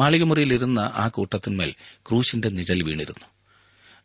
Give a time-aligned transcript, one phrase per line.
[0.00, 3.26] മാളികമുറിയിലിരുന്ന ആ കൂട്ടത്തിന്മേൽ ക്രൂശിന്റെ നിഴൽ വീണിരുന്നു.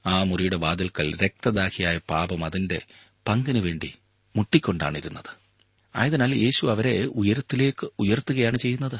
[0.05, 2.81] ആ മുറിയുടെ വാതിൽക്കൽ രക്തദാഹിയായ പാപം അതിന്റെ
[3.27, 3.93] പങ്കിനു വേണ്ടി
[4.35, 5.31] മുട്ടിക്കൊണ്ടാണിരുന്നത്.
[5.95, 8.99] ആയതിനാൽ യേശു അവരെ ഉയരത്തിലേക്ക് ഉയർത്തുകയാണ് ചെയ്യുന്നത്.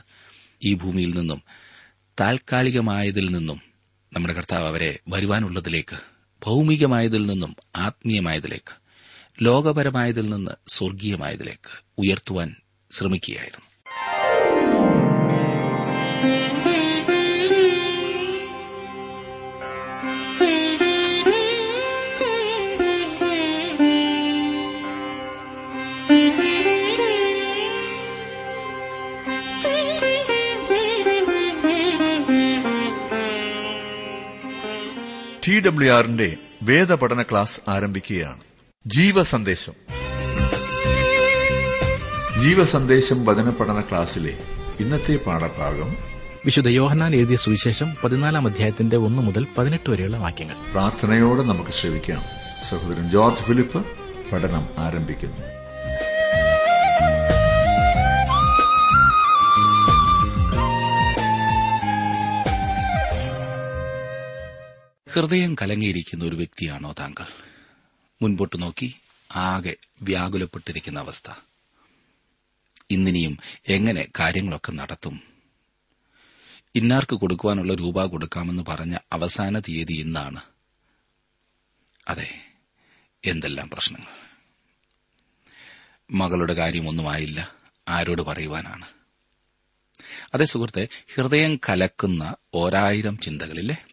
[0.64, 1.42] ഈ ഭൂമിയിൽ നിന്നും
[2.20, 3.62] താൽക്കാലികമായതിൽ നിന്നും
[4.14, 5.98] നമ്മുടെ കർത്താവ് അവരെ വരുവാനുള്ളതിലേക്ക്
[6.46, 8.74] ഭൗമികമായതിൽ നിന്നും ആത്മീയമായതിലേക്ക്
[9.42, 12.56] ലോകപരമായതിൽ നിന്ന് സ്വർഗീയമായതിലേക്ക് ഉയർത്തുവാൻ
[12.92, 13.75] ശ്രമിക്കുകയായിരുന്നു.
[35.48, 38.40] ടി ഡബ്ല്യു ആറിന്റെ വേദപഠന ക്ലാസ് ആരംഭിക്കുകയാണ്.
[38.88, 39.74] ജീവസന്ദേശം.
[42.42, 44.38] ജീവസന്ദേശം വചന പഠന ക്ലാസ്സിലെ
[44.80, 45.96] ഇന്നത്തെ പാഠഭാഗം
[46.46, 50.56] വിശുദ്ധ യോഹന്നാൻ എഴുതിയ സുവിശേഷം പതിനാലാം അധ്യായത്തിന്റെ ഒന്ന് മുതൽ പതിനെട്ട് വരെയുള്ള വാക്യങ്ങൾ.
[50.72, 52.24] പ്രാർത്ഥനയോടെ നമുക്ക് ശ്രമിക്കാം
[52.70, 53.86] സഹോദരൻ ജോർജ് ഫിലിപ്പ്
[54.32, 55.55] പഠനം ആരംഭിക്കുന്നു.
[65.16, 67.26] ഹൃദയം കലങ്ങിയിരിക്കുന്ന ഒരു വ്യക്തിയാണോ താങ്കൾ?
[68.22, 68.96] മുൻപോട്ട് നോക്കി
[69.36, 71.32] ആകെ വ്യാകുലപ്പെട്ടിരിക്കുന്ന അവസ്ഥ.
[72.92, 75.22] ഇന്നിനിയും എങ്ങനെ കാര്യങ്ങളൊക്കെ നടത്തും?
[76.76, 80.42] ഇന്നാർക്ക് കൊടുക്കുവാനുള്ള രൂപ കൊടുക്കാമെന്ന് പറഞ്ഞ അവസാന തീയതി ഇന്നാണ്.
[82.08, 82.54] അതെ
[83.26, 84.28] എന്തെല്ലാം പ്രശ്നങ്ങൾ?
[86.12, 87.56] മകളുടെ കാര്യമൊന്നുമായില്ല
[87.90, 88.86] ആരോട് പറയുവാനാണ്.
[90.34, 93.86] അതേ സുഹൃത്തെ ഹൃദയം കലക്കുന്ന ഓരായിരം ചിന്തകളില്ലേ?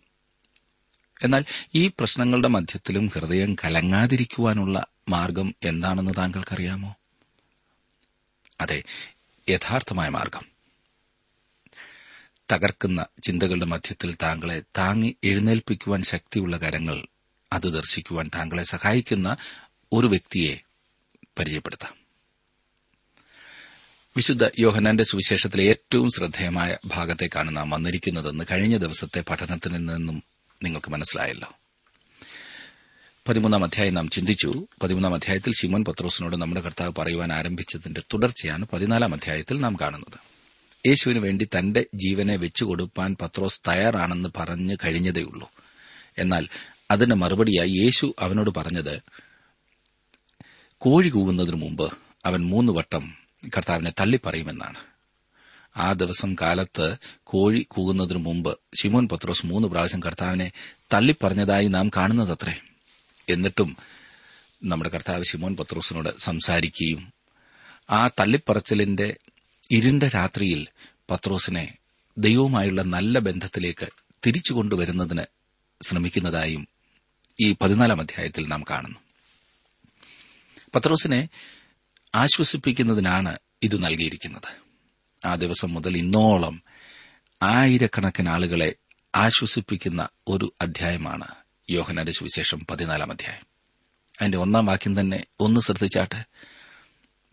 [1.24, 6.96] എന്നാൽ ഈ പ്രശ്നങ്ങളുടെ മധ്യത്തിലും ഹൃദയം കലങ്ങാതിരിക്കുവാനുള്ള മാർഗം എന്താണെന്ന് താങ്കൾക്കറിയാമോ?
[8.60, 8.82] അതെ
[9.48, 10.52] യഥാർത്ഥമായ മാർഗം.
[12.52, 17.06] തകർക്കുന്ന ചിന്തകളുടെ മധ്യത്തിൽ താങ്കളെ താങ്ങി എഴുന്നേൽപ്പിക്കുവാൻ ശക്തിയുള്ള കരങ്ങൾ
[17.52, 19.36] അത് ദർശിക്കുവാൻ താങ്കളെ സഹായിക്കുന്ന
[19.92, 20.60] ഒരു വ്യക്തിയെ
[21.38, 22.02] പരിചയപ്പെടുത്താം.
[24.16, 30.31] വിശുദ്ധ യോഹനാന്റെ സുവിശേഷത്തിലെ ഏറ്റവും ശ്രദ്ധേയമായ ഭാഗത്തേക്കാണ് നാം വന്നിരിക്കുന്നതെന്ന് കഴിഞ്ഞ ദിവസത്തെ പഠനത്തിൽ നിന്നും
[30.64, 31.54] നിങ്ങൾക്ക് മനസ്സിലായല്ലോ.
[33.28, 34.66] പതിമൂന്നാം അധ്യായം നാം ചിന്തിച്ചു.
[34.82, 40.32] പതിമൂന്നാം അധ്യായത്തിൽ ശിമോൻ പത്രോസിനോട് നമ്മുടെ കർത്താവ് പറയുവാൻ ആരംഭിച്ചതിന്റെ തുടർച്ചയാണ് പതിനാലാം അധ്യായത്തിൽ നാം കാണുന്നത്.
[40.88, 45.50] യേശുവിന് വേണ്ടി തന്റെ ജീവനെ വെച്ചുകൊടുപ്പാൻ പത്രോസ് തയ്യാറാണെന്ന് പറഞ്ഞു കഴിഞ്ഞതേയുള്ളൂ.
[46.18, 46.48] എന്നാൽ
[46.90, 49.02] അതിന് മറുപടിയായി യേശു അവനോട് പറഞ്ഞത്
[50.78, 51.92] കോഴി കൂകുന്നതിനു മുമ്പ്
[52.24, 53.16] അവൻ മൂന്ന് വട്ടം
[53.56, 54.91] കർത്താവിനെ തള്ളിപ്പറയുമെന്നാണ്.
[55.76, 60.52] ആ ദിവസം കാലത്ത് കോഴി കൂകുന്നതിനു മുമ്പ് ശിമോൻ പത്രോസ് മൂന്ന് പ്രാവശ്യം കർത്താവിനെ
[60.92, 62.60] തള്ളിപ്പറഞ്ഞതായി നാം കാണുന്നതത്രേ.
[63.28, 63.76] എന്നിട്ടും
[64.64, 67.12] നമ്മുടെ കർത്താവ് ശിമോൻ പത്രോസിനോട് സംസാരിക്കുകയും
[67.90, 69.16] ആ തള്ളിപ്പറച്ചിലിന്റെ
[69.70, 70.66] ഇരുണ്ട രാത്രിയിൽ
[71.10, 71.76] പത്രോസിനെ
[72.18, 73.88] ദൈവവുമായുള്ള നല്ല ബന്ധത്തിലേക്ക്
[74.26, 75.22] തിരിച്ചു കൊണ്ടുവരുന്നതിന്
[75.82, 76.68] ശ്രമിക്കുന്നതായും
[77.40, 78.98] ഈ പതിനാലാം അധ്യായത്തിൽ നാം കാണുന്നു.
[80.74, 81.28] പത്രോസിനെ
[82.14, 84.61] ആശ്വസിപ്പിക്കുന്നതിനാണ് ഇത് നൽകിയിരിക്കുന്നത്.
[85.24, 86.62] ആ ദിവസം മുതൽ ഇന്നോളം
[87.42, 88.74] ആയിരക്കണക്കിന് ആളുകളെ
[89.14, 91.24] ആശ്വസിപ്പിക്കുന്ന ഒരു അധ്യായമാണ്
[91.70, 93.46] യോഹനാന്റെ സുവിശേഷം പതിനാലാം അധ്യായം.
[94.20, 96.24] അതിന്റെ ഒന്നാം വാക്യം തന്നെ ഒന്ന് ശ്രദ്ധിച്ചാട്ടെ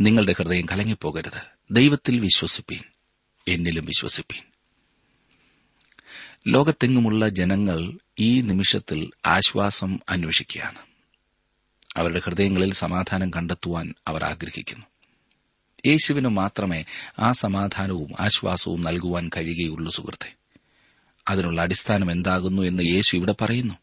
[0.02, 1.42] നിങ്ങളുടെ ഹൃദയം കലങ്ങിപ്പോകരുത്.
[1.72, 2.82] ദൈവത്തിൽ വിശ്വസിപ്പീൻ
[3.48, 4.44] എന്നിലും വിശ്വസിപ്പീൻ.
[6.48, 10.80] ലോകത്തെങ്ങുമുള്ള ജനങ്ങൾ ഈ നിമിഷത്തിൽ ആശ്വാസം അന്വേഷിക്കുകയാണ്.
[11.98, 14.86] അവരുടെ ഹൃദയങ്ങളിൽ സമാധാനം കണ്ടെത്തുവാൻ അവർ ആഗ്രഹിക്കുന്നു.
[15.86, 16.86] യേശുവിന് മാത്രമേ
[17.20, 20.36] ആ സമാധാനവും ആശ്വാസവും നൽകുവാൻ കഴിയുകയുള്ളൂ സുഹൃത്തെ.
[21.28, 23.74] അതിനുള്ള അടിസ്ഥാനം എന്താകുന്നു എന്ന് യേശു ഇവിടെ പറയുന്നു.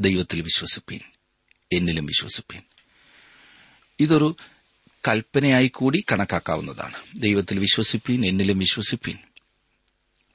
[0.00, 1.00] ദൈവത്തിൽ വിശ്വസിപ്പീൻ.
[1.72, 2.62] എന്നിലും വിശ്വസിപ്പീൻ.
[4.00, 4.36] ഇതൊരു
[5.08, 6.94] കൽപ്പനയായി കൂടി കണക്കാക്കാവുന്നതാണ്.
[7.16, 9.16] ദൈവത്തിൽ വിശ്വസിപ്പീൻ എന്നിലും വിശ്വസിപ്പീൻ.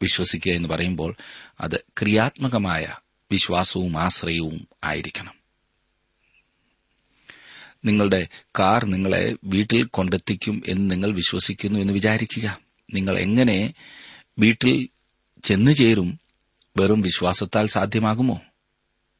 [0.01, 1.15] വിശ്വസിക്കുക എന്ന് പറയുമ്പോൾ
[1.61, 2.95] അത് ക്രിയാത്മകമായ
[3.31, 5.42] വിശ്വാസവും ആശ്രയവും ആയിരിക്കണം.
[7.85, 8.27] നിങ്ങളുടെ
[8.59, 12.59] കാർ നിങ്ങളെ വീട്ടിൽ കൊണ്ടെത്തിക്കും എന്ന് നിങ്ങൾ വിശ്വസിക്കുന്നു എന്ന് വിചാരിക്കുക.
[12.93, 13.73] നിങ്ങൾ എങ്ങനെ
[14.39, 14.89] വീട്ടിൽ
[15.43, 16.19] ചെന്നു ചേരും
[16.77, 18.41] വെറും വിശ്വാസത്താൽ സാധ്യമാകുമോ?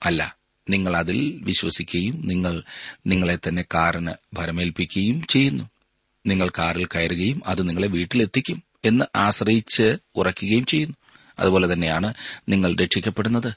[0.03, 0.37] അല്ല
[0.69, 2.63] നിങ്ങൾ അതിൽ വിശ്വസിക്കുകയും നിങ്ങൾ
[3.07, 5.69] നിങ്ങളെ തന്നെ കാറിന് ഭരമേൽപ്പിക്കുകയും ചെയ്യുന്നു.
[6.25, 10.95] നിങ്ങൾ കാറിൽ കയറുകയും അത് നിങ്ങളെ വീട്ടിലെത്തിക്കും എന്ന് ആശ്രയിച്ച് ഉറക്കുകയും ചെയ്യുന്നു.
[11.39, 12.13] അതുപോലെ തന്നെയാണ്
[12.49, 13.53] നിങ്ങൾ രക്ഷിക്കപ്പെടുന്നത്.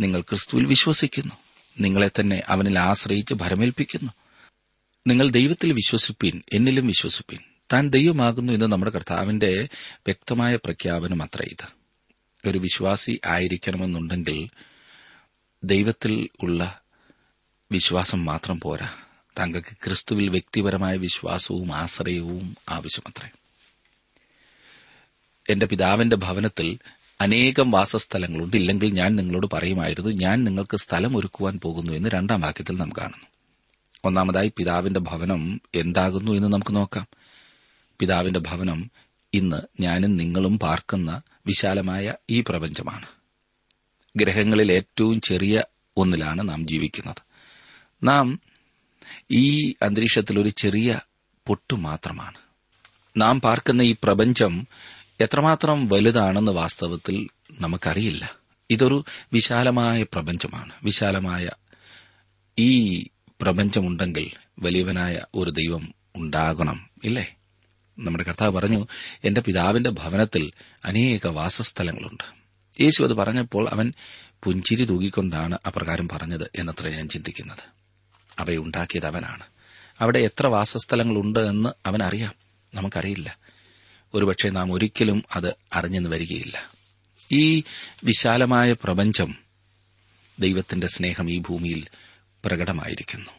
[0.00, 1.34] നിങ്ങൾ ക്രിസ്തുവിൽ വിശ്വസിക്കുന്നു.
[1.80, 4.12] നിങ്ങളെ തന്നെ അവനിൽ ആശ്രയിച്ച് ഭരമേൽപ്പിക്കുന്നു.
[5.06, 7.38] നിങ്ങൾ ദൈവത്തിൽ വിശ്വസിപ്പീൻ എന്നിലും വിശ്വസിപ്പീൻ.
[7.72, 11.66] താൻ ദൈവമാകുന്നു എന്ന് നമ്മുടെ കർത്താവിന്റെ വ്യക്തമായ പ്രഖ്യാപനം അത്ര ഇത്.
[12.48, 14.48] ഒരു വിശ്വാസി ആയിരിക്കണമെന്നുണ്ടെങ്കിൽ
[15.64, 16.80] ദൈവത്തിൽ ഉള്ള
[17.72, 18.88] വിശ്വാസം മാത്രം പോരാ.
[19.38, 23.28] താങ്കൾക്ക് ക്രിസ്തുവിൽ വ്യക്തിപരമായ വിശ്വാസവും ആശ്രയവും ആവശ്യമത്രേ.
[25.50, 26.78] എന്റെ പിതാവിന്റെ ഭവനത്തിൽ
[27.20, 28.56] അനേകം വാസസ്ഥലങ്ങളുണ്ട്.
[28.56, 33.31] ഇല്ലെങ്കിൽ ഞാൻ നിങ്ങളോട് പറയുമായിരുന്നു ഞാൻ നിങ്ങൾക്ക് സ്ഥലം ഒരുക്കുവാൻ പോകുന്നു എന്ന് രണ്ടാം വാക്യത്തിൽ നാം കാണുന്നു.
[34.04, 37.06] ഒന്നാമതായി പിതാവിന്റെ ഭവനം എന്താകുന്നു എന്ന് നമുക്ക് നോക്കാം.
[38.00, 38.90] പിതാവിന്റെ ഭവനം
[39.34, 43.06] ഇന്ന് ഞാനും നിങ്ങളും പാർക്കുന്ന വിശാലമായ ഈ പ്രപഞ്ചമാണ്.
[44.16, 45.62] ഗ്രഹങ്ങളിൽ ഏറ്റവും ചെറിയ
[45.96, 47.22] ഒന്നിലാണ് നാം ജീവിക്കുന്നത്.
[48.02, 48.40] നാം
[49.30, 51.00] ഈ അന്തരീക്ഷത്തിൽ ഒരു ചെറിയ
[51.46, 52.38] പൊട്ടു മാത്രമാണ്.
[53.16, 54.66] നാം പാർക്കുന്ന ഈ പ്രപഞ്ചം
[55.20, 57.28] എത്രമാത്രം വലുതാണെന്ന് വാസ്തവത്തിൽ
[57.60, 58.36] നമുക്കറിയില്ല.
[58.70, 60.72] ഇതൊരു വിശാലമായ പ്രപഞ്ചമാണ്.
[60.82, 61.50] വിശാലമായ
[62.58, 63.04] ഈ
[63.42, 67.34] പ്രപഞ്ചമുണ്ടെങ്കിൽ വലിയവനായ ഒരു ദൈവം ഉണ്ടാകണം ഇല്ലേ?
[67.98, 68.86] നമ്മുടെ കർത്താവ് പറഞ്ഞു
[69.24, 70.52] എന്റെ പിതാവിന്റെ ഭവനത്തിൽ
[70.84, 72.24] അനേക വാസസ്ഥലങ്ങളുണ്ട്.
[72.82, 73.92] യേശു അത് പറഞ്ഞപ്പോൾ അവൻ
[74.44, 77.64] പുഞ്ചിരി തൂകിക്കൊണ്ടാണ് അപ്രകാരം പറഞ്ഞത് എന്നത്ര ഞാൻ ചിന്തിക്കുന്നത്.
[78.38, 79.42] അവയെ ഉണ്ടാക്കിയത് അവനാണ്.
[80.00, 82.32] അവിടെ എത്ര വാസസ്ഥലങ്ങളുണ്ട് എന്ന് അവനറിയാം.
[82.74, 83.38] നമുക്കറിയില്ല.
[84.14, 86.70] ഒരുപക്ഷെ നാം ഒരിക്കലും അത് അറിഞ്ഞെന്ന് വരികയില്ല.
[87.32, 87.62] ഈ
[88.04, 89.34] വിശാലമായ പ്രപഞ്ചം
[90.38, 91.86] ദൈവത്തിന്റെ സ്നേഹം ഈ ഭൂമിയിൽ
[92.44, 93.30] പ്രകടമായിരിക്കുന്നു.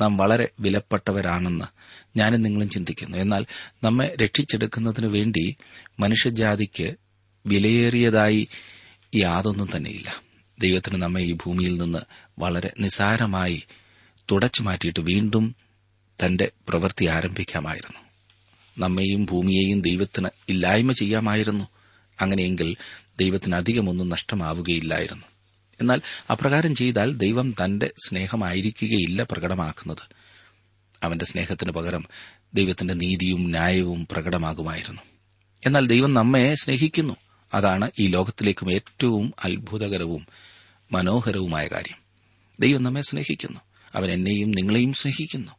[0.00, 1.64] നാം വളരെ വിലപ്പെട്ടവരാണെന്ന്
[2.18, 3.18] ഞാനും നിങ്ങളും ചിന്തിക്കുന്നു.
[3.18, 3.46] എന്നാൽ
[3.84, 5.56] നമ്മെ രക്ഷിച്ചെടുക്കുന്നതിനു വേണ്ടി
[6.00, 6.94] മനുഷ്യജാതിക്ക്
[7.46, 8.48] വിലയേറിയതായി
[9.14, 10.22] യാതൊന്നും തന്നെയില്ല.
[10.60, 11.98] ദൈവത്തിന് നമ്മെ ഈ ഭൂമിയിൽ നിന്ന്
[12.38, 13.62] വളരെ നിസാരമായി
[14.30, 15.54] തുടച്ചു മാറ്റിയിട്ട് വീണ്ടും
[16.24, 18.00] തന്റെ പ്രവൃത്തി ആരംഭിക്കാമായിരുന്നു.
[18.78, 21.68] നമ്മെയും ഭൂമിയെയും ദൈവത്തിന് ഇല്ലായ്മ ചെയ്യാമായിരുന്നു.
[22.20, 22.76] അങ്ങനെയെങ്കിൽ
[23.20, 25.29] ദൈവത്തിന് അധികമൊന്നും നഷ്ടമാവുകയില്ലായിരുന്നു.
[25.80, 26.00] എന്നാൽ
[26.30, 29.98] അപ്രകാരം ചെയ്താൽ ദൈവം തന്റെ സ്നേഹമായിരിക്കുകയില്ല പ്രകടമാക്കുന്നത്.
[31.02, 32.04] അവന്റെ സ്നേഹത്തിന് പകരം
[32.54, 35.02] ദൈവത്തിന്റെ നീതിയും ന്യായവും പ്രകടമാകുമായിരുന്നു.
[35.66, 37.16] എന്നാൽ ദൈവം നമ്മെ സ്നേഹിക്കുന്നു.
[37.54, 40.26] അതാണ് ഈ ലോകത്തിലേക്കും ഏറ്റവും അത്ഭുതകരവും
[40.92, 41.96] മനോഹരവുമായ കാര്യം.
[42.60, 43.60] ദൈവം നമ്മെ സ്നേഹിക്കുന്നു.
[43.94, 45.52] അവൻ എന്നെയും നിങ്ങളെയും സ്നേഹിക്കുന്നു.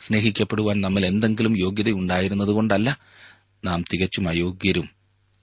[0.00, 2.98] സ്നേഹിക്കപ്പെടുവാൻ നമ്മൾ എന്തെങ്കിലും യോഗ്യതയുണ്ടായിരുന്നതുകൊണ്ടല്ല
[3.64, 4.88] നാം തികച്ചും അയോഗ്യരും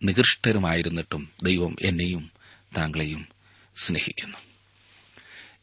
[0.03, 2.31] നികൃഷ്ടരുമായിരുന്നിട്ടും ദൈവം എന്നെയും
[2.77, 3.40] താങ്കളെയും
[3.81, 4.37] സ്നേഹിക്കുന്നു.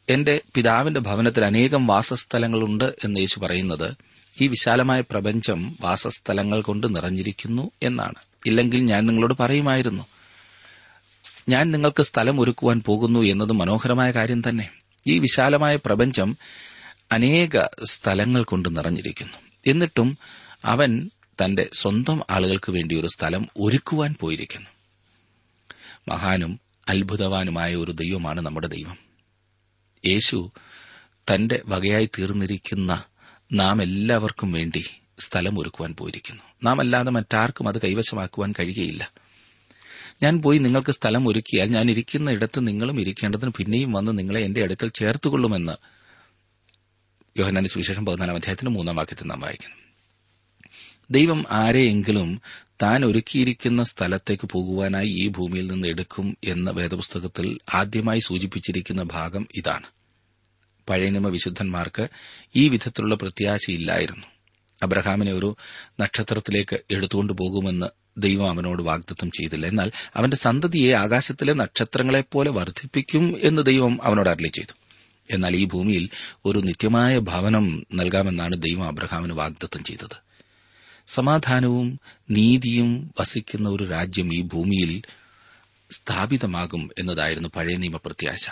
[0.09, 3.95] എന്റെ പിതാവിന്റെ ഭവനത്തിൽ അനേകം വാസസ്ഥലങ്ങളുണ്ട് എന്ന് യേശു പറയുന്നത്
[4.41, 8.15] ഈ വിശാലമായ പ്രപഞ്ചം വാസസ്ഥലങ്ങൾ കൊണ്ട് നിറഞ്ഞിരിക്കുന്നു എന്നാണ്.
[8.45, 10.05] ഇല്ലെങ്കിൽ ഞാൻ നിങ്ങളോട് പറയുമായിരുന്നു
[11.49, 14.69] ഞാൻ നിങ്ങൾക്ക് സ്ഥലം ഒരുക്കുവാൻ പോകുന്നു എന്നത് മനോഹരമായ കാര്യം തന്നെ.
[15.07, 16.37] ഈ വിശാലമായ പ്രപഞ്ചം
[17.11, 19.37] അനേക സ്ഥലങ്ങൾ കൊണ്ട് നിറഞ്ഞിരിക്കുന്നു.
[19.67, 20.17] എന്നിട്ടും
[20.65, 21.09] അവൻ
[21.45, 24.69] തന്റെ സ്വന്തം ആളുകൾക്ക് വേണ്ടി ഒരു സ്ഥലം ഒരുക്കുവാൻ പോയിരിക്കുന്നു.
[26.07, 28.97] മഹാനും അത്ഭുതവാനുമായ ഒരു ദൈവമാണ് നമ്മുടെ ദൈവം.
[30.05, 30.51] യേശു
[31.33, 33.03] തന്റെ വകയായി തീർന്നിരിക്കുന്ന
[33.53, 34.85] നാം എല്ലാവർക്കും വേണ്ടി
[35.19, 36.43] സ്ഥലം ഒരുക്കുവാൻ പോയിരിക്കുന്നു.
[36.63, 39.13] നാം അല്ലാതെ മറ്റാർക്കും അത് കൈവശമാക്കുവാൻ കഴിയുകയില്ല.
[40.23, 44.87] ഞാൻ പോയി നിങ്ങൾക്ക് സ്ഥലം ഒരുക്കിയാൽ ഞാൻ ഇരിക്കുന്ന ഇടത്ത് നിങ്ങളും ഇരിക്കേണ്ടതിന് പിന്നെയും വന്ന് നിങ്ങളെ എന്റെ അടുക്കൽ
[44.87, 45.73] ചേർത്തുകൊള്ളുമെന്ന്
[47.39, 49.78] യോഹനാന്റെ സുവിശേഷം പതിനാലാം അധ്യായത്തിന്റെ മൂന്നാം വാക്യത്തിൽ നാം വായിക്കുന്നു.
[51.11, 52.41] ദൈവം ആരെയെങ്കിലും
[52.81, 59.85] താൻ ഒരുക്കിയിരിക്കുന്ന സ്ഥലത്തേക്ക് പോകുവാനായി ഈ ഭൂമിയിൽ നിന്ന് എടുക്കും എന്ന വേദപുസ്തകത്തിൽ ആദ്യമായി സൂചിപ്പിച്ചിരിക്കുന്ന ഭാഗം ഇതാണ്.
[60.89, 62.07] പഴയ നിയമ വിശുദ്ധന്മാർക്ക്
[62.55, 64.25] ഈ വിധത്തിലുള്ള പ്രത്യാശയില്ലായിരുന്നു.
[64.83, 65.55] അബ്രഹാമിനെ ഒരു
[65.99, 67.85] നക്ഷത്രത്തിലേക്ക് എടുത്തുകൊണ്ട് പോകുമെന്ന്
[68.17, 69.67] ദൈവം അവനോട് വാഗ്ദത്തം ചെയ്തില്ല.
[69.67, 74.73] എന്നാൽ അവന്റെ സന്തതിയെ ആകാശത്തിലെ നക്ഷത്രങ്ങളെപ്പോലെ വർദ്ധിപ്പിക്കും എന്ന് ദൈവം അവനോട് അരളി ചെയ്തു.
[75.31, 76.09] എന്നാൽ ഈ ഭൂമിയിൽ
[76.45, 80.28] ഒരു നിത്യമായ ഭവനം നൽകാമെന്നാണ് ദൈവം അബ്രഹാമിന് വാഗ്ദത്തം ചെയ്തത്.
[81.09, 81.99] സമാധാനവും
[82.31, 85.01] നീതിയും വസിക്കുന്ന ഒരു രാജ്യം ഈ ഭൂമിയിൽ
[85.91, 88.49] സ്ഥാപിതമാകും എന്നതായിരുന്നു പഴയ നിയമപ്രത്യാശ.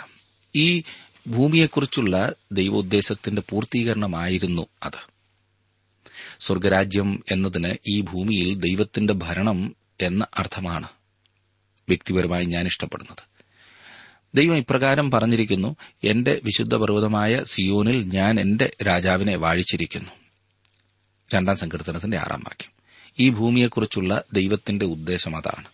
[0.56, 0.82] ഈ
[1.28, 5.18] ഭൂമിയെക്കുറിച്ചുള്ള ദൈവോദ്ദേശത്തിന്റെ പൂർത്തീകരണമായിരുന്നു അത്.
[6.40, 10.88] സ്വർഗരാജ്യം എന്നതിന് ഈ ഭൂമിയിൽ ദൈവത്തിന്റെ ഭരണം എന്ന അർത്ഥമാണ്
[11.88, 13.22] വ്യക്തിപരമായി ഞാൻ ഇഷ്ടപ്പെടുന്നത്
[14.34, 20.17] ദൈവം ഇപ്രകാരം പറഞ്ഞിരിക്കുന്നു എന്റെ വിശുദ്ധ പർവതമായ സിയോനിൽ ഞാൻ എന്റെ രാജാവിനെ വാഴിച്ചിരിക്കുന്നു.
[21.34, 22.72] രണ്ടാം സങ്കീർത്തനത്തിന്റെ ആറാം വാക്യം.
[23.20, 25.68] ഈ ഭൂമിയെക്കുറിച്ചുള്ള ദൈവത്തിന്റെ ഉദ്ദേശം അതാണ്.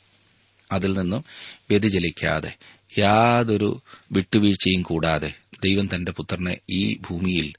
[0.73, 1.25] അതിൽ നിന്നും
[1.71, 2.57] വ്യതിചലിക്കാതെ
[2.99, 3.83] യാതൊരു
[4.13, 5.35] വിട്ടുവീഴ്ചയും കൂടാതെ
[5.65, 7.55] ദൈവം തന്റെ പുത്രനെ ഈ ഭൂമിയിൽ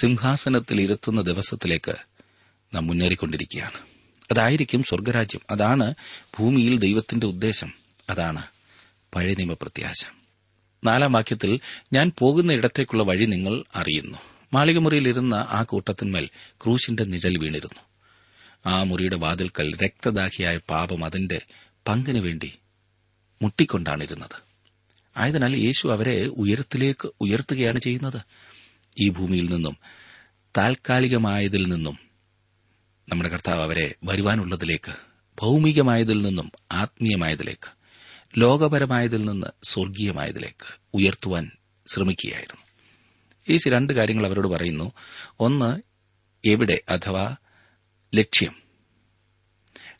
[0.00, 1.94] സിംഹാസനത്തിൽ ഇരുത്തുന്ന ദിവസത്തിലേക്ക്
[2.74, 3.78] നാം മുന്നേറിക്കൊണ്ടിരിക്കുകയാണ്.
[4.30, 5.40] അതായിരിക്കും സ്വർഗരാജ്യം.
[5.50, 5.94] അതാണ്
[6.38, 7.74] ഭൂമിയിൽ ദൈവത്തിന്റെ ഉദ്ദേശം.
[8.10, 8.42] അതാണ്
[9.14, 10.04] പഴയ നിയമപ്രത്യാശ.
[10.84, 11.60] നാലാം വാക്യത്തിൽ
[11.92, 14.18] ഞാൻ പോകുന്ന ഇടത്തേക്കുള്ള വഴി നിങ്ങൾ അറിയുന്നു.
[14.54, 17.80] മാളികമുറിയിലിരുന്ന ആ കൂട്ടത്തിന്മേൽ ക്രൂശിന്റെ നിഴൽ വീണിരുന്നു.
[18.66, 21.40] ആ മുറിയുടെ വാതിൽക്കൽ രക്തദാഹിയായ പാപം അതിന്റെ
[21.88, 22.52] പങ്കിനു വേണ്ടി
[23.42, 24.42] മുട്ടിക്കൊണ്ടാണിരുന്നത്.
[25.16, 28.20] ആയതിനാൽ യേശു അവരെ ഉയരത്തിലേക്ക് ഉയർത്തുകയാണ് ചെയ്യുന്നത്.
[29.00, 29.76] ഈ ഭൂമിയിൽ നിന്നും
[30.58, 31.98] താൽക്കാലികമായതിൽ നിന്നും
[33.08, 34.92] നമ്മുടെ കർത്താവ് അവരെ വരുവാനുള്ളതിലേക്ക്
[35.40, 37.70] ഭൗമികമായതിൽ നിന്നും ആത്മീയമായതിലേക്ക്
[38.40, 41.50] ലോകപരമായതിൽ നിന്ന് സ്വർഗീയമായതിലേക്ക് ഉയർത്തുവാൻ
[41.94, 42.67] ശ്രമിക്കുകയായിരുന്നു.
[43.50, 44.92] യേശു രണ്ട് കാര്യങ്ങൾ അവരോട് പറയുന്നു.
[45.40, 45.80] ഒന്ന്
[46.48, 47.36] എവിടെ അഥവാ
[48.14, 48.54] ലക്ഷ്യം.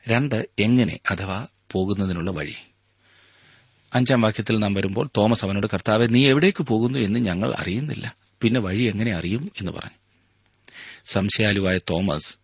[0.09, 2.55] രണ്ട് എങ്ങനെ അഥവാ പോകുന്നതിനുള്ള വഴി.
[3.95, 8.17] അഞ്ചാം വാക്യത്തിൽ നാം വരുമ്പോൾ തോമസ് അവനോട് കർത്താവെ നീ എവിടേക്ക് പോകുന്നു എന്ന് ഞങ്ങൾ അറിയുന്നില്ല.
[8.41, 9.53] പിന്നെ വഴി എങ്ങനെ അറിയും?
[9.61, 9.99] എന്ന് പറഞ്ഞു.
[11.05, 12.37] സംശയാലുവായ തോമസ്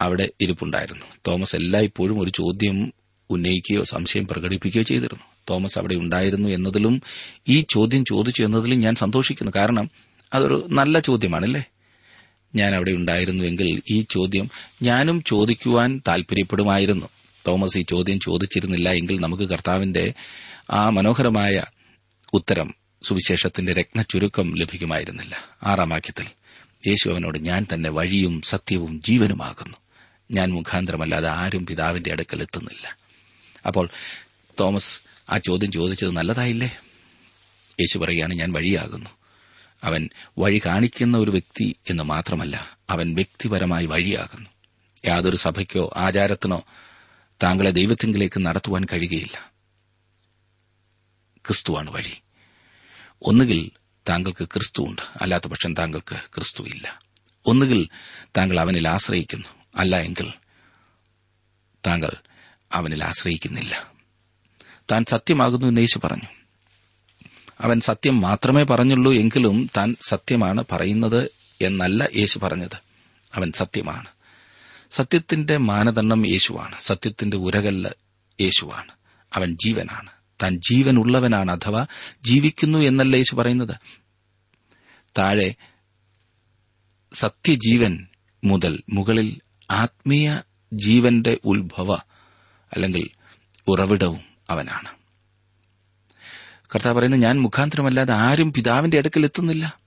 [0.00, 1.06] അവിടെ ഇരിപ്പുണ്ടായിരുന്നു.
[1.26, 2.92] തോമസ് എല്ലായ്പ്പോഴും ഒരു ചോദ്യം
[3.30, 5.24] ഉന്നയിക്കുകയോ സംശയം പ്രകടിപ്പിക്കുകയോ ചെയ്തിരുന്നു.
[5.50, 7.02] തോമസ് അവിടെ ഉണ്ടായിരുന്നു എന്നതിലും
[7.48, 9.52] ഈ ചോദ്യം ചോദിച്ചു എന്നതിലും ഞാൻ സന്തോഷിക്കുന്നു.
[9.56, 9.90] കാരണം
[10.34, 11.64] അതൊരു നല്ല ചോദ്യമാണല്ലേ?
[12.54, 14.50] ഞാൻ അവിടെ ഉണ്ടായിരുന്നുവെങ്കിൽ ഈ ചോദ്യം
[14.82, 17.08] ഞാനും ചോദിക്കുവാൻ താൽപര്യപ്പെടുമായിരുന്നു.
[17.48, 20.14] തോമസ് ഈ ചോദ്യം ചോദിച്ചിരുന്നില്ല എങ്കിൽ നമുക്ക് കർത്താവിന്റെ
[20.70, 21.62] ആ മനോഹരമായ
[22.32, 25.36] ഉത്തരം സുവിശേഷത്തിന്റെ രത്ന ചുരുക്കം ലഭിക്കുമായിരുന്നില്ല.
[25.64, 26.26] ആറാം വാക്യത്തിൽ
[26.88, 29.76] യേശു അവനോട് ഞാൻ തന്നെ വഴിയും സത്യവും ജീവനുമാകുന്നു.
[30.30, 32.98] ഞാൻ മുഖാന്തരമല്ലാതെ ആരും പിതാവിന്റെ അടുക്കൽ എത്തുന്നില്ല.
[33.66, 33.90] അപ്പോൾ
[34.60, 36.78] തോമസ് ആ ചോദ്യം ചോദിച്ചത് നല്ലതായില്ലേ?
[37.80, 39.10] യേശു പറയുകയാണ് ഞാൻ വഴിയാകുന്നു.
[39.84, 40.08] അവൻ
[40.38, 44.50] വഴി കാണിക്കുന്ന ഒരു വ്യക്തി എന്ന് മാത്രമല്ല അവൻ വ്യക്തിപരമായി വഴിയാകുന്നു.
[45.04, 46.64] യാതൊരു സഭയ്ക്കോ ആചാരത്തിനോ
[47.42, 49.52] താങ്കളെ ദൈവത്തിങ്കിലേക്ക് നടത്തുവാൻ കഴിയുകയില്ല.
[51.46, 52.20] ക്രിസ്തുവാണ് വഴി.
[53.22, 53.70] ഒന്നുകിൽ
[54.08, 57.00] താങ്കൾക്ക് ക്രിസ്തുവുണ്ട് അല്ലാത്ത പക്ഷം താങ്കൾക്ക് ക്രിസ്തുവില്ല.
[57.46, 57.88] ഒന്നുകിൽ
[58.36, 60.32] താങ്കൾ അവനിൽ ആശ്രയിക്കുന്നു അല്ല എങ്കിൽ
[61.86, 62.10] താങ്കൾ
[62.72, 63.92] അവനിൽ ആശ്രയിക്കുന്നില്ല.
[64.90, 66.37] താൻ സത്യമാകുന്നു എന്ന് യേശു പറഞ്ഞു.
[67.60, 72.78] അവൻ സത്യം മാത്രമേ പറഞ്ഞുള്ളൂ എങ്കിലും താൻ സത്യമാണ് പറയുന്നത് എന്നല്ല യേശു പറഞ്ഞത്.
[73.34, 74.08] അവൻ സത്യമാണ്.
[74.90, 76.76] സത്യത്തിന്റെ മാനദണ്ഡം യേശുവാണ്.
[76.80, 77.90] സത്യത്തിന്റെ ഉരകല്ല്
[78.40, 78.92] യേശുവാണ്.
[79.32, 80.10] അവൻ ജീവനാണ്.
[80.42, 81.86] താൻ ജീവനുള്ളവനാണ് അഥവാ
[82.22, 83.76] ജീവിക്കുന്നു എന്നല്ല യേശു പറയുന്നത്.
[85.18, 85.54] താഴെ
[87.12, 88.06] സത്യജീവൻ
[88.44, 90.40] മുതൽ മുകളിൽ ആത്മീയ
[90.72, 91.94] ജീവന്റെ ഉത്ഭവ
[92.72, 93.08] അല്ലെങ്കിൽ
[93.68, 94.97] ഉറവിടവും അവനാണ്.
[96.74, 99.80] കർത്താവ് പറയുന്നത് ഞാൻ മുഖാന്തരമല്ലാതെ ആരും പിതാവിന്റെ അടുക്കൽ എത്തുന്നില്ല.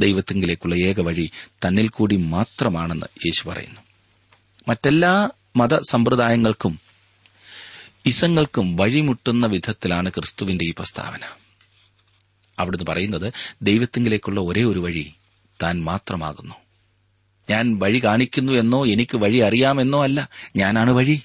[0.00, 3.80] ദൈവത്തെങ്കിലേക്കുള്ള ഏക വഴി തന്നിൽ കൂടി മാത്രമാണെന്ന് യേശു പറയുന്നു.
[4.68, 6.80] മറ്റെല്ലാ മതസമ്പ്രദായങ്ങൾക്കും
[8.06, 11.20] ഇസങ്ങൾക്കും വഴിമുട്ടുന്ന വിധത്തിലാണ് ക്രിസ്തുവിന്റെ ഈ പ്രസ്താവന.
[12.58, 15.14] അവിടുന്ന് പറയുന്നത് ദൈവത്തെങ്കിലേക്കുള്ള ഒരേ ഒരു വഴി
[15.62, 16.54] താൻ മാത്രമാകുന്നു.
[17.50, 21.22] ഞാൻ വഴി കാണിക്കുന്നു എന്നോ എനിക്ക് വഴി അറിയാമെന്നോ അല്ല ഞാനാണ് വഴി.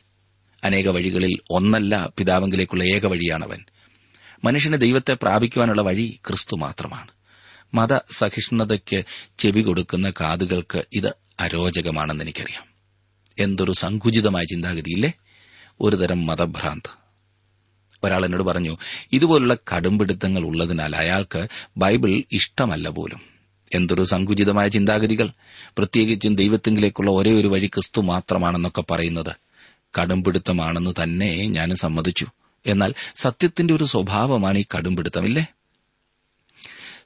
[0.63, 3.65] അനേക വഴികളിൽ ഒന്നല്ല പിതാവെങ്കിലേക്കുള്ള ഏക വഴിയാണവൻ.
[4.45, 7.07] മനുഷ്യന് ദൈവത്തെ പ്രാപിക്കുവാനുള്ള വഴി ക്രിസ്തു മാത്രമാണ്.
[7.73, 9.03] മത മതസഹിഷ്ണുതയ്ക്ക്
[9.37, 12.63] ചെവി കൊടുക്കുന്ന കാതുകൾക്ക് ഇത് അരോചകമാണെന്ന് എനിക്കറിയാം.
[13.39, 15.11] എന്തൊരു സങ്കുചിതമായ ചിന്താഗതിയില്ലേ?
[15.81, 16.89] ഒരുതരം മതഭ്രാന്ത്.
[18.03, 18.77] ഒരാൾ എന്നോട് പറഞ്ഞു
[19.11, 21.47] ഇതുപോലുള്ള കടുംപിടുത്തങ്ങൾ ഉള്ളതിനാൽ അയാൾക്ക്
[21.77, 23.21] ബൈബിൾ ഇഷ്ടമല്ല പോലും.
[23.75, 25.29] എന്തൊരു സങ്കുചിതമായ ചിന്താഗതികൾ.
[25.77, 29.35] പ്രത്യേകിച്ചും ദൈവത്തിങ്കിലേക്കുള്ള ഒരേ ഒരു വഴി ക്രിസ്തു മാത്രമാണെന്നൊക്കെ പറയുന്നത്
[29.99, 32.27] കടുംപിടുത്തമാണെന്ന് തന്നെ ഞാനും സമ്മതിച്ചു.
[32.65, 35.45] എന്നാൽ സത്യത്തിന്റെ ഒരു സ്വഭാവമാണ് ഈ കടുംപിടുത്തമില്ലേ?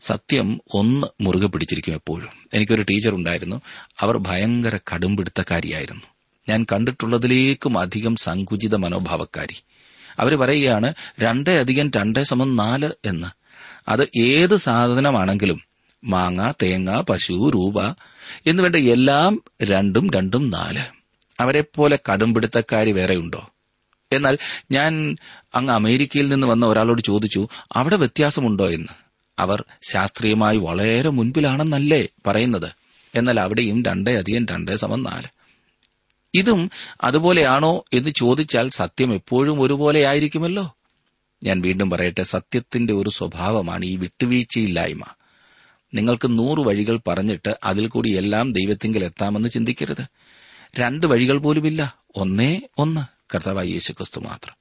[0.02, 2.30] സത്യം ഒന്ന് മുറുകെ പിടിച്ചിരിക്കും എപ്പോഴും.
[2.54, 3.62] എനിക്കൊരു ടീച്ചർ ഉണ്ടായിരുന്നു.
[4.00, 6.02] അവർ ഭയങ്കര കടുംപിടുത്തക്കാരിയായിരുന്നു.
[6.50, 9.64] ഞാൻ കണ്ടിട്ടുള്ളതിലേക്കും അധികം സങ്കുചിത മനോഭാവക്കാരി.
[10.20, 13.28] അവർ പറയുകയാണ് രണ്ടേ അധികം രണ്ടേ സമം നാല് എന്ന്.
[13.90, 15.62] അത് ഏത് സാധനമാണെങ്കിലും
[16.04, 17.82] മാങ്ങ തേങ്ങ പശു രൂപ
[18.48, 20.82] എന്നുവേണ്ട എല്ലാം രണ്ടും രണ്ടും നാല്.
[21.40, 23.50] അവരെപ്പോലെ കടുംപിടുത്തക്കാരി വേറെയുണ്ടോ?
[24.12, 24.38] എന്നാൽ
[24.72, 25.18] ഞാൻ
[25.56, 28.88] അങ്ങ് അമേരിക്കയിൽ നിന്ന് വന്ന ഒരാളോട് ചോദിച്ചു അവിടെ വ്യത്യാസമുണ്ടോ എന്ന്?
[29.40, 32.72] അവർ ശാസ്ത്രീയമായി വളരെ മുൻപിലാണെന്നല്ലേ പറയുന്നത്.
[33.16, 35.28] എന്നാൽ അവിടെയും രണ്ടേ അധികം രണ്ടേ സമം നാല്.
[36.34, 36.70] ഇതും
[37.04, 40.76] അതുപോലെയാണോ എന്ന് ചോദിച്ചാൽ സത്യം എപ്പോഴും ഒരുപോലെ ആയിരിക്കുമല്ലോ.
[41.44, 45.04] ഞാൻ വീണ്ടും പറയട്ടെ സത്യത്തിന്റെ ഒരു സ്വഭാവമാണ് ഈ വിട്ടുവീഴ്ചയില്ലായ്മ.
[45.94, 50.06] നിങ്ങൾക്ക് നൂറ് വഴികൾ പറഞ്ഞിട്ട് അതിൽ കൂടി എല്ലാം ദൈവത്തിങ്കിൽ എത്താമെന്ന് ചിന്തിക്കരുത്.
[50.80, 51.96] രണ്ട് വഴികൾ പോലുമില്ല.
[52.16, 53.19] ഒന്നേ ഒന്ന്.
[53.34, 54.56] കർത്താവായ യേശുക്രിസ്തു മാത്രം.